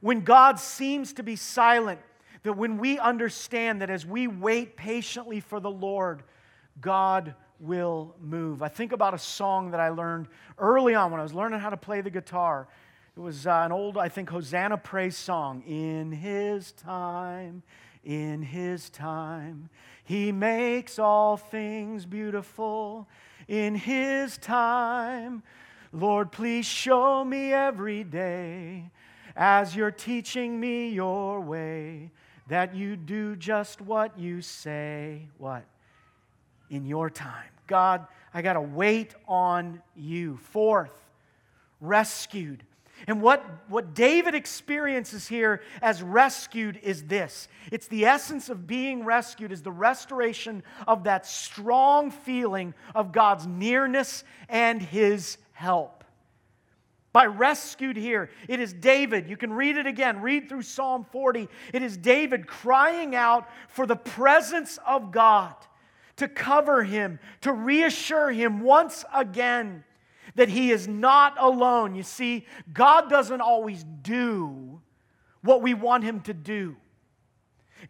When 0.00 0.20
God 0.20 0.58
seems 0.58 1.12
to 1.14 1.22
be 1.22 1.36
silent 1.36 2.00
that 2.42 2.54
when 2.54 2.78
we 2.78 2.98
understand 2.98 3.82
that 3.82 3.90
as 3.90 4.06
we 4.06 4.26
wait 4.26 4.76
patiently 4.76 5.40
for 5.40 5.60
the 5.60 5.70
Lord, 5.70 6.22
God 6.80 7.34
will 7.58 8.14
move. 8.20 8.62
I 8.62 8.68
think 8.68 8.92
about 8.92 9.12
a 9.12 9.18
song 9.18 9.72
that 9.72 9.80
I 9.80 9.90
learned 9.90 10.28
early 10.58 10.94
on 10.94 11.10
when 11.10 11.20
I 11.20 11.22
was 11.22 11.34
learning 11.34 11.60
how 11.60 11.70
to 11.70 11.76
play 11.76 12.00
the 12.00 12.10
guitar. 12.10 12.66
It 13.16 13.20
was 13.20 13.46
uh, 13.46 13.62
an 13.64 13.72
old, 13.72 13.98
I 13.98 14.08
think, 14.08 14.30
Hosanna 14.30 14.78
praise 14.78 15.16
song. 15.16 15.62
In 15.66 16.10
his 16.12 16.72
time, 16.72 17.62
in 18.02 18.42
his 18.42 18.88
time, 18.88 19.68
he 20.02 20.32
makes 20.32 20.98
all 20.98 21.36
things 21.36 22.06
beautiful. 22.06 23.08
In 23.46 23.74
his 23.74 24.38
time, 24.38 25.42
Lord, 25.92 26.32
please 26.32 26.64
show 26.64 27.24
me 27.24 27.52
every 27.52 28.04
day 28.04 28.90
as 29.36 29.76
you're 29.76 29.90
teaching 29.90 30.58
me 30.58 30.90
your 30.90 31.40
way 31.40 32.10
that 32.50 32.74
you 32.74 32.96
do 32.96 33.36
just 33.36 33.80
what 33.80 34.18
you 34.18 34.42
say. 34.42 35.28
What? 35.38 35.64
In 36.68 36.84
your 36.84 37.08
time. 37.08 37.48
God, 37.68 38.06
I 38.34 38.42
got 38.42 38.54
to 38.54 38.60
wait 38.60 39.14
on 39.28 39.80
you. 39.96 40.36
Fourth, 40.50 40.92
rescued. 41.80 42.64
And 43.06 43.22
what, 43.22 43.44
what 43.68 43.94
David 43.94 44.34
experiences 44.34 45.28
here 45.28 45.62
as 45.80 46.02
rescued 46.02 46.78
is 46.82 47.04
this 47.04 47.48
it's 47.70 47.86
the 47.86 48.04
essence 48.04 48.48
of 48.48 48.66
being 48.66 49.04
rescued, 49.04 49.52
is 49.52 49.62
the 49.62 49.72
restoration 49.72 50.64
of 50.88 51.04
that 51.04 51.26
strong 51.26 52.10
feeling 52.10 52.74
of 52.96 53.12
God's 53.12 53.46
nearness 53.46 54.24
and 54.48 54.82
his 54.82 55.38
help 55.52 55.99
by 57.12 57.26
rescued 57.26 57.96
here. 57.96 58.30
It 58.48 58.60
is 58.60 58.72
David. 58.72 59.28
You 59.28 59.36
can 59.36 59.52
read 59.52 59.76
it 59.76 59.86
again. 59.86 60.22
Read 60.22 60.48
through 60.48 60.62
Psalm 60.62 61.04
40. 61.10 61.48
It 61.72 61.82
is 61.82 61.96
David 61.96 62.46
crying 62.46 63.14
out 63.14 63.48
for 63.68 63.86
the 63.86 63.96
presence 63.96 64.78
of 64.86 65.10
God 65.10 65.54
to 66.16 66.28
cover 66.28 66.84
him, 66.84 67.18
to 67.40 67.52
reassure 67.52 68.30
him 68.30 68.60
once 68.60 69.04
again 69.14 69.84
that 70.34 70.48
he 70.48 70.70
is 70.70 70.86
not 70.86 71.34
alone. 71.38 71.94
You 71.94 72.02
see, 72.02 72.46
God 72.72 73.10
doesn't 73.10 73.40
always 73.40 73.84
do 74.02 74.80
what 75.42 75.62
we 75.62 75.74
want 75.74 76.04
him 76.04 76.20
to 76.22 76.34
do. 76.34 76.76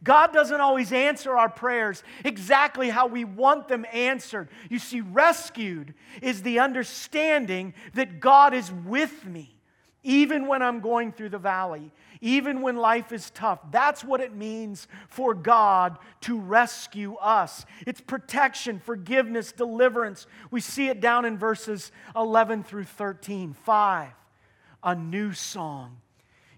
God 0.02 0.32
doesn't 0.32 0.60
always 0.60 0.92
answer 0.92 1.36
our 1.36 1.50
prayers 1.50 2.02
exactly 2.24 2.88
how 2.88 3.06
we 3.06 3.24
want 3.24 3.68
them 3.68 3.84
answered. 3.92 4.48
You 4.70 4.78
see, 4.78 5.02
rescued 5.02 5.94
is 6.22 6.42
the 6.42 6.60
understanding 6.60 7.74
that 7.94 8.18
God 8.18 8.54
is 8.54 8.72
with 8.72 9.26
me, 9.26 9.54
even 10.02 10.46
when 10.46 10.62
I'm 10.62 10.80
going 10.80 11.12
through 11.12 11.28
the 11.28 11.38
valley, 11.38 11.92
even 12.22 12.62
when 12.62 12.76
life 12.76 13.12
is 13.12 13.28
tough. 13.30 13.58
That's 13.70 14.02
what 14.02 14.22
it 14.22 14.34
means 14.34 14.88
for 15.08 15.34
God 15.34 15.98
to 16.22 16.38
rescue 16.38 17.16
us. 17.16 17.66
It's 17.86 18.00
protection, 18.00 18.78
forgiveness, 18.78 19.52
deliverance. 19.52 20.26
We 20.50 20.62
see 20.62 20.88
it 20.88 21.02
down 21.02 21.26
in 21.26 21.36
verses 21.36 21.92
11 22.16 22.64
through 22.64 22.84
13. 22.84 23.52
Five, 23.52 24.12
a 24.82 24.94
new 24.94 25.34
song. 25.34 25.98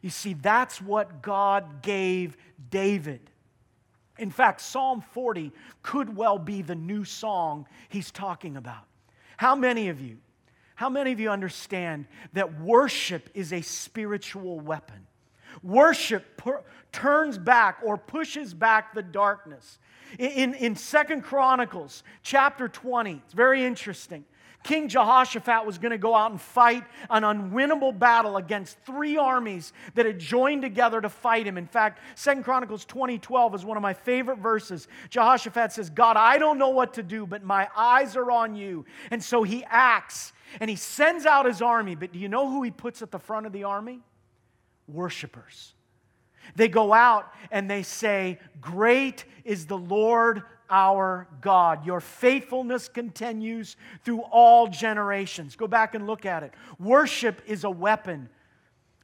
You 0.00 0.10
see, 0.10 0.34
that's 0.34 0.80
what 0.80 1.22
God 1.22 1.82
gave 1.82 2.36
David. 2.70 3.31
In 4.18 4.30
fact, 4.30 4.60
Psalm 4.60 5.02
40 5.12 5.52
could 5.82 6.16
well 6.16 6.38
be 6.38 6.62
the 6.62 6.74
new 6.74 7.04
song 7.04 7.66
he's 7.88 8.10
talking 8.10 8.56
about. 8.56 8.84
How 9.36 9.54
many 9.54 9.88
of 9.88 10.00
you, 10.00 10.18
how 10.74 10.88
many 10.88 11.12
of 11.12 11.20
you 11.20 11.30
understand 11.30 12.06
that 12.32 12.60
worship 12.60 13.30
is 13.34 13.52
a 13.52 13.62
spiritual 13.62 14.60
weapon? 14.60 15.06
Worship 15.62 16.36
per- 16.36 16.62
turns 16.92 17.38
back 17.38 17.78
or 17.84 17.96
pushes 17.96 18.54
back 18.54 18.94
the 18.94 19.02
darkness. 19.02 19.78
In, 20.18 20.30
in, 20.30 20.54
in 20.54 20.76
Second 20.76 21.22
Chronicles 21.22 22.02
chapter 22.22 22.68
20, 22.68 23.22
it's 23.24 23.34
very 23.34 23.64
interesting. 23.64 24.24
King 24.62 24.88
Jehoshaphat 24.88 25.66
was 25.66 25.78
going 25.78 25.90
to 25.90 25.98
go 25.98 26.14
out 26.14 26.30
and 26.30 26.40
fight 26.40 26.84
an 27.10 27.22
unwinnable 27.22 27.98
battle 27.98 28.36
against 28.36 28.78
three 28.86 29.16
armies 29.16 29.72
that 29.94 30.06
had 30.06 30.18
joined 30.18 30.62
together 30.62 31.00
to 31.00 31.08
fight 31.08 31.46
him. 31.46 31.58
In 31.58 31.66
fact, 31.66 32.00
Second 32.14 32.44
Chronicles 32.44 32.84
20:12 32.86 33.54
is 33.56 33.64
one 33.64 33.76
of 33.76 33.82
my 33.82 33.94
favorite 33.94 34.38
verses. 34.38 34.88
Jehoshaphat 35.10 35.72
says, 35.72 35.90
"God, 35.90 36.16
I 36.16 36.38
don't 36.38 36.58
know 36.58 36.70
what 36.70 36.94
to 36.94 37.02
do, 37.02 37.26
but 37.26 37.42
my 37.42 37.68
eyes 37.76 38.16
are 38.16 38.30
on 38.30 38.54
you." 38.54 38.84
And 39.10 39.22
so 39.22 39.42
he 39.42 39.64
acts 39.64 40.32
and 40.60 40.68
he 40.68 40.76
sends 40.76 41.26
out 41.26 41.46
his 41.46 41.62
army, 41.62 41.94
but 41.94 42.12
do 42.12 42.18
you 42.18 42.28
know 42.28 42.50
who 42.50 42.62
he 42.62 42.70
puts 42.70 43.02
at 43.02 43.10
the 43.10 43.18
front 43.18 43.46
of 43.46 43.52
the 43.52 43.64
army? 43.64 44.00
Worshipers. 44.86 45.74
They 46.56 46.68
go 46.68 46.92
out 46.92 47.32
and 47.50 47.70
they 47.70 47.82
say, 47.82 48.38
Great 48.60 49.24
is 49.44 49.66
the 49.66 49.78
Lord 49.78 50.42
our 50.72 51.28
God. 51.42 51.84
Your 51.84 52.00
faithfulness 52.00 52.88
continues 52.88 53.76
through 54.04 54.22
all 54.22 54.66
generations. 54.66 55.54
Go 55.54 55.68
back 55.68 55.94
and 55.94 56.06
look 56.06 56.24
at 56.24 56.42
it. 56.42 56.54
Worship 56.80 57.42
is 57.46 57.62
a 57.62 57.70
weapon. 57.70 58.30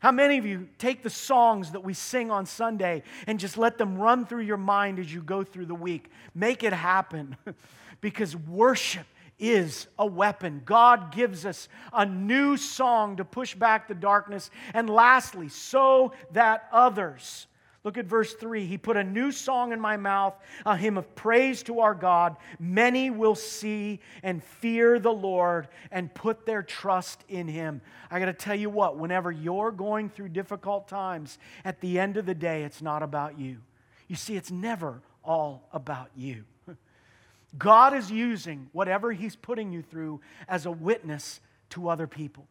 How 0.01 0.11
many 0.11 0.39
of 0.39 0.47
you 0.47 0.69
take 0.79 1.03
the 1.03 1.11
songs 1.11 1.73
that 1.73 1.85
we 1.85 1.93
sing 1.93 2.31
on 2.31 2.47
Sunday 2.47 3.03
and 3.27 3.39
just 3.39 3.59
let 3.59 3.77
them 3.77 3.99
run 3.99 4.25
through 4.25 4.43
your 4.43 4.57
mind 4.57 4.99
as 4.99 5.13
you 5.13 5.23
go 5.23 5.45
through 5.45 5.67
the 5.67 5.75
week? 5.75 6.11
Make 6.35 6.63
it 6.63 6.73
happen 6.73 7.37
because 8.01 8.35
worship 8.35 9.07
is 9.39 9.89
a 9.99 10.07
weapon. 10.07 10.63
God 10.65 11.13
gives 11.13 11.45
us 11.45 11.69
a 11.93 12.07
new 12.07 12.57
song 12.57 13.17
to 13.19 13.25
push 13.25 13.55
back 13.55 13.89
the 13.89 13.95
darkness. 13.95 14.51
And 14.73 14.89
lastly, 14.89 15.49
so 15.51 16.13
that 16.33 16.69
others 16.73 17.47
Look 17.89 17.97
at 17.97 18.05
verse 18.05 18.35
3. 18.35 18.67
He 18.67 18.77
put 18.77 18.99
a 18.99 19.03
new 19.03 19.33
song 19.33 19.73
in 19.73 19.81
my 19.81 19.97
mouth, 19.97 20.35
a 20.67 20.77
hymn 20.77 20.99
of 20.99 21.15
praise 21.15 21.63
to 21.63 21.81
our 21.81 21.95
God. 21.95 22.37
Many 22.59 23.09
will 23.09 23.35
see 23.35 24.01
and 24.23 24.45
fear 24.45 24.99
the 24.99 25.11
Lord 25.11 25.69
and 25.91 26.13
put 26.13 26.45
their 26.45 26.63
trust 26.63 27.25
in 27.31 27.49
him. 27.49 27.81
I 28.11 28.19
got 28.19 28.27
to 28.27 28.35
tell 28.35 28.55
you 28.55 28.69
what, 28.69 28.99
whenever 28.99 29.33
you're 29.33 29.71
going 29.71 30.11
through 30.11 30.29
difficult 30.29 30.87
times, 30.87 31.39
at 31.65 31.81
the 31.81 31.99
end 31.99 32.19
of 32.19 32.27
the 32.27 32.35
day, 32.35 32.63
it's 32.63 32.83
not 32.83 33.03
about 33.03 33.39
you. 33.39 33.57
You 34.07 34.17
see, 34.17 34.37
it's 34.37 34.51
never 34.51 35.01
all 35.25 35.67
about 35.73 36.11
you. 36.15 36.45
God 37.57 37.95
is 37.95 38.11
using 38.11 38.69
whatever 38.73 39.13
He's 39.13 39.35
putting 39.35 39.73
you 39.73 39.81
through 39.81 40.21
as 40.47 40.67
a 40.67 40.71
witness 40.71 41.41
to 41.71 41.89
other 41.89 42.07
people 42.07 42.49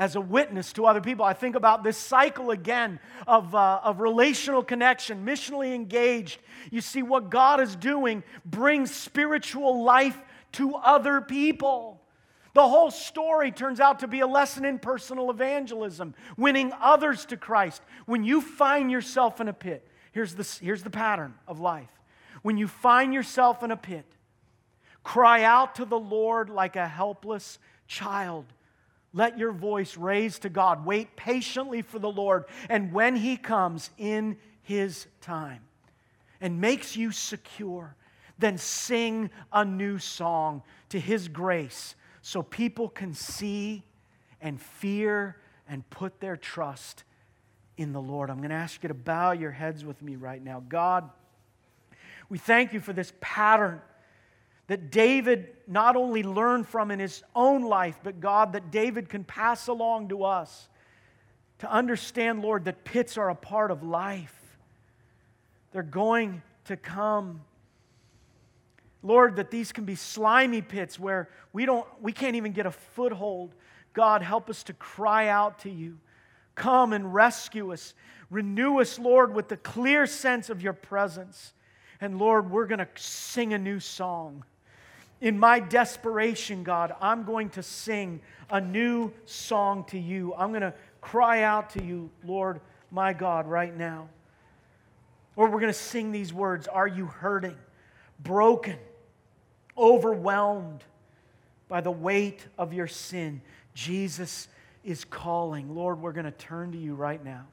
as 0.00 0.16
a 0.16 0.20
witness 0.20 0.72
to 0.72 0.86
other 0.86 1.02
people. 1.02 1.26
I 1.26 1.34
think 1.34 1.54
about 1.54 1.84
this 1.84 1.98
cycle 1.98 2.50
again 2.50 2.98
of, 3.26 3.54
uh, 3.54 3.80
of 3.84 4.00
relational 4.00 4.64
connection, 4.64 5.26
missionally 5.26 5.74
engaged. 5.74 6.40
You 6.70 6.80
see, 6.80 7.02
what 7.02 7.28
God 7.28 7.60
is 7.60 7.76
doing 7.76 8.24
brings 8.46 8.92
spiritual 8.92 9.84
life 9.84 10.18
to 10.52 10.74
other 10.74 11.20
people. 11.20 12.00
The 12.54 12.66
whole 12.66 12.90
story 12.90 13.52
turns 13.52 13.78
out 13.78 14.00
to 14.00 14.08
be 14.08 14.20
a 14.20 14.26
lesson 14.26 14.64
in 14.64 14.78
personal 14.78 15.30
evangelism, 15.30 16.14
winning 16.38 16.72
others 16.80 17.26
to 17.26 17.36
Christ. 17.36 17.82
When 18.06 18.24
you 18.24 18.40
find 18.40 18.90
yourself 18.90 19.38
in 19.38 19.48
a 19.48 19.52
pit, 19.52 19.86
here's 20.12 20.34
the, 20.34 20.48
here's 20.64 20.82
the 20.82 20.90
pattern 20.90 21.34
of 21.46 21.60
life. 21.60 21.90
When 22.40 22.56
you 22.56 22.68
find 22.68 23.12
yourself 23.12 23.62
in 23.62 23.70
a 23.70 23.76
pit, 23.76 24.06
cry 25.04 25.42
out 25.42 25.74
to 25.74 25.84
the 25.84 26.00
Lord 26.00 26.48
like 26.48 26.76
a 26.76 26.88
helpless 26.88 27.58
child 27.86 28.46
let 29.12 29.38
your 29.38 29.52
voice 29.52 29.96
raise 29.96 30.38
to 30.40 30.48
God. 30.48 30.84
Wait 30.84 31.16
patiently 31.16 31.82
for 31.82 31.98
the 31.98 32.10
Lord. 32.10 32.44
And 32.68 32.92
when 32.92 33.16
He 33.16 33.36
comes 33.36 33.90
in 33.98 34.36
His 34.62 35.06
time 35.20 35.62
and 36.40 36.60
makes 36.60 36.96
you 36.96 37.10
secure, 37.10 37.96
then 38.38 38.56
sing 38.56 39.30
a 39.52 39.64
new 39.64 39.98
song 39.98 40.62
to 40.90 41.00
His 41.00 41.28
grace 41.28 41.94
so 42.22 42.42
people 42.42 42.88
can 42.88 43.14
see 43.14 43.82
and 44.40 44.60
fear 44.60 45.36
and 45.68 45.88
put 45.90 46.20
their 46.20 46.36
trust 46.36 47.04
in 47.76 47.92
the 47.92 48.00
Lord. 48.00 48.30
I'm 48.30 48.38
going 48.38 48.50
to 48.50 48.56
ask 48.56 48.82
you 48.82 48.88
to 48.88 48.94
bow 48.94 49.32
your 49.32 49.50
heads 49.50 49.84
with 49.84 50.02
me 50.02 50.16
right 50.16 50.42
now. 50.42 50.62
God, 50.68 51.08
we 52.28 52.38
thank 52.38 52.72
you 52.72 52.80
for 52.80 52.92
this 52.92 53.12
pattern 53.20 53.80
that 54.70 54.92
David 54.92 55.48
not 55.66 55.96
only 55.96 56.22
learned 56.22 56.64
from 56.64 56.92
in 56.92 57.00
his 57.00 57.24
own 57.34 57.64
life, 57.64 57.98
but 58.04 58.20
God, 58.20 58.52
that 58.52 58.70
David 58.70 59.08
can 59.08 59.24
pass 59.24 59.66
along 59.66 60.10
to 60.10 60.22
us 60.22 60.68
to 61.58 61.68
understand, 61.68 62.40
Lord, 62.40 62.66
that 62.66 62.84
pits 62.84 63.18
are 63.18 63.30
a 63.30 63.34
part 63.34 63.72
of 63.72 63.82
life. 63.82 64.32
They're 65.72 65.82
going 65.82 66.40
to 66.66 66.76
come. 66.76 67.40
Lord, 69.02 69.34
that 69.36 69.50
these 69.50 69.72
can 69.72 69.86
be 69.86 69.96
slimy 69.96 70.62
pits 70.62 71.00
where 71.00 71.28
we, 71.52 71.66
don't, 71.66 71.84
we 72.00 72.12
can't 72.12 72.36
even 72.36 72.52
get 72.52 72.64
a 72.64 72.70
foothold. 72.70 73.56
God, 73.92 74.22
help 74.22 74.48
us 74.48 74.62
to 74.62 74.72
cry 74.72 75.26
out 75.26 75.58
to 75.62 75.68
you. 75.68 75.98
Come 76.54 76.92
and 76.92 77.12
rescue 77.12 77.72
us. 77.72 77.92
Renew 78.30 78.78
us, 78.78 79.00
Lord, 79.00 79.34
with 79.34 79.48
the 79.48 79.56
clear 79.56 80.06
sense 80.06 80.48
of 80.48 80.62
your 80.62 80.74
presence. 80.74 81.54
And 82.00 82.20
Lord, 82.20 82.52
we're 82.52 82.66
going 82.66 82.78
to 82.78 82.88
sing 82.94 83.52
a 83.52 83.58
new 83.58 83.80
song 83.80 84.44
in 85.20 85.38
my 85.38 85.60
desperation, 85.60 86.62
God, 86.62 86.94
I'm 87.00 87.24
going 87.24 87.50
to 87.50 87.62
sing 87.62 88.20
a 88.48 88.60
new 88.60 89.12
song 89.26 89.84
to 89.88 89.98
you. 89.98 90.34
I'm 90.34 90.50
going 90.50 90.62
to 90.62 90.74
cry 91.00 91.42
out 91.42 91.70
to 91.70 91.84
you, 91.84 92.10
Lord, 92.24 92.60
my 92.90 93.12
God, 93.12 93.46
right 93.46 93.76
now. 93.76 94.08
Or 95.36 95.46
we're 95.46 95.60
going 95.60 95.72
to 95.72 95.78
sing 95.78 96.10
these 96.10 96.32
words 96.32 96.68
Are 96.68 96.88
you 96.88 97.06
hurting, 97.06 97.56
broken, 98.18 98.78
overwhelmed 99.76 100.84
by 101.68 101.80
the 101.80 101.90
weight 101.90 102.46
of 102.58 102.72
your 102.72 102.88
sin? 102.88 103.42
Jesus 103.74 104.48
is 104.82 105.04
calling. 105.04 105.74
Lord, 105.74 106.00
we're 106.00 106.12
going 106.12 106.24
to 106.24 106.30
turn 106.30 106.72
to 106.72 106.78
you 106.78 106.94
right 106.94 107.22
now. 107.22 107.46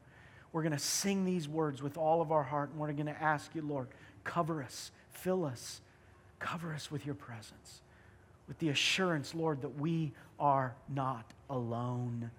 We're 0.53 0.63
going 0.63 0.71
to 0.71 0.79
sing 0.79 1.25
these 1.25 1.47
words 1.47 1.83
with 1.83 1.97
all 1.97 2.21
of 2.21 2.31
our 2.31 2.43
heart, 2.43 2.71
and 2.71 2.79
we're 2.79 2.91
going 2.93 3.05
to 3.07 3.21
ask 3.21 3.53
you, 3.53 3.61
Lord, 3.61 3.89
cover 4.23 4.63
us, 4.63 4.91
fill 5.09 5.45
us 5.45 5.81
Cover 6.39 6.73
us 6.73 6.91
with 6.91 7.05
your 7.05 7.15
presence, 7.15 7.81
with 8.47 8.59
the 8.59 8.69
assurance, 8.69 9.33
Lord, 9.33 9.61
that 9.61 9.79
we 9.79 10.11
are 10.39 10.75
not 10.89 11.33
alone. 11.49 12.31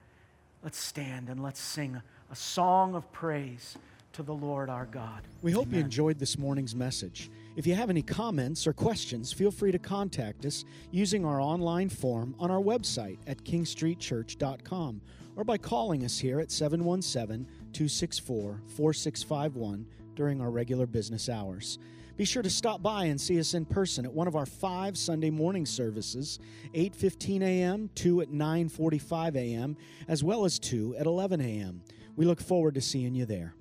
Let's 0.62 0.78
stand 0.78 1.28
and 1.28 1.42
let's 1.42 1.60
sing 1.60 2.00
a 2.30 2.36
song 2.36 2.94
of 2.94 3.10
praise 3.12 3.76
to 4.12 4.22
the 4.22 4.34
Lord 4.34 4.68
our 4.70 4.86
God. 4.86 5.22
We 5.42 5.52
hope 5.52 5.66
Amen. 5.66 5.78
you 5.78 5.84
enjoyed 5.84 6.18
this 6.18 6.38
morning's 6.38 6.74
message. 6.74 7.30
If 7.56 7.66
you 7.66 7.74
have 7.74 7.90
any 7.90 8.02
comments 8.02 8.66
or 8.66 8.72
questions, 8.72 9.32
feel 9.32 9.50
free 9.50 9.72
to 9.72 9.78
contact 9.78 10.44
us 10.44 10.64
using 10.90 11.24
our 11.24 11.40
online 11.40 11.88
form 11.88 12.34
on 12.38 12.50
our 12.50 12.60
website 12.60 13.18
at 13.26 13.42
kingstreetchurch.com 13.44 15.00
or 15.36 15.44
by 15.44 15.58
calling 15.58 16.04
us 16.04 16.18
here 16.18 16.40
at 16.40 16.50
717 16.50 17.46
264 17.72 18.60
4651 18.66 19.86
during 20.14 20.40
our 20.40 20.50
regular 20.50 20.86
business 20.86 21.28
hours. 21.28 21.78
Be 22.18 22.24
sure 22.24 22.42
to 22.42 22.50
stop 22.50 22.82
by 22.82 23.04
and 23.04 23.20
see 23.20 23.38
us 23.38 23.54
in 23.54 23.64
person 23.64 24.04
at 24.04 24.12
one 24.12 24.26
of 24.26 24.34
our 24.34 24.44
five 24.44 24.98
Sunday 24.98 25.30
morning 25.30 25.64
services, 25.64 26.40
8:15 26.74 27.42
a.m., 27.42 27.90
2 27.94 28.22
at 28.22 28.30
9:45 28.30 29.36
a.m., 29.36 29.76
as 30.08 30.24
well 30.24 30.44
as 30.44 30.58
2 30.58 30.96
at 30.98 31.06
11 31.06 31.40
a.m. 31.40 31.80
We 32.16 32.26
look 32.26 32.40
forward 32.40 32.74
to 32.74 32.80
seeing 32.80 33.14
you 33.14 33.24
there. 33.24 33.54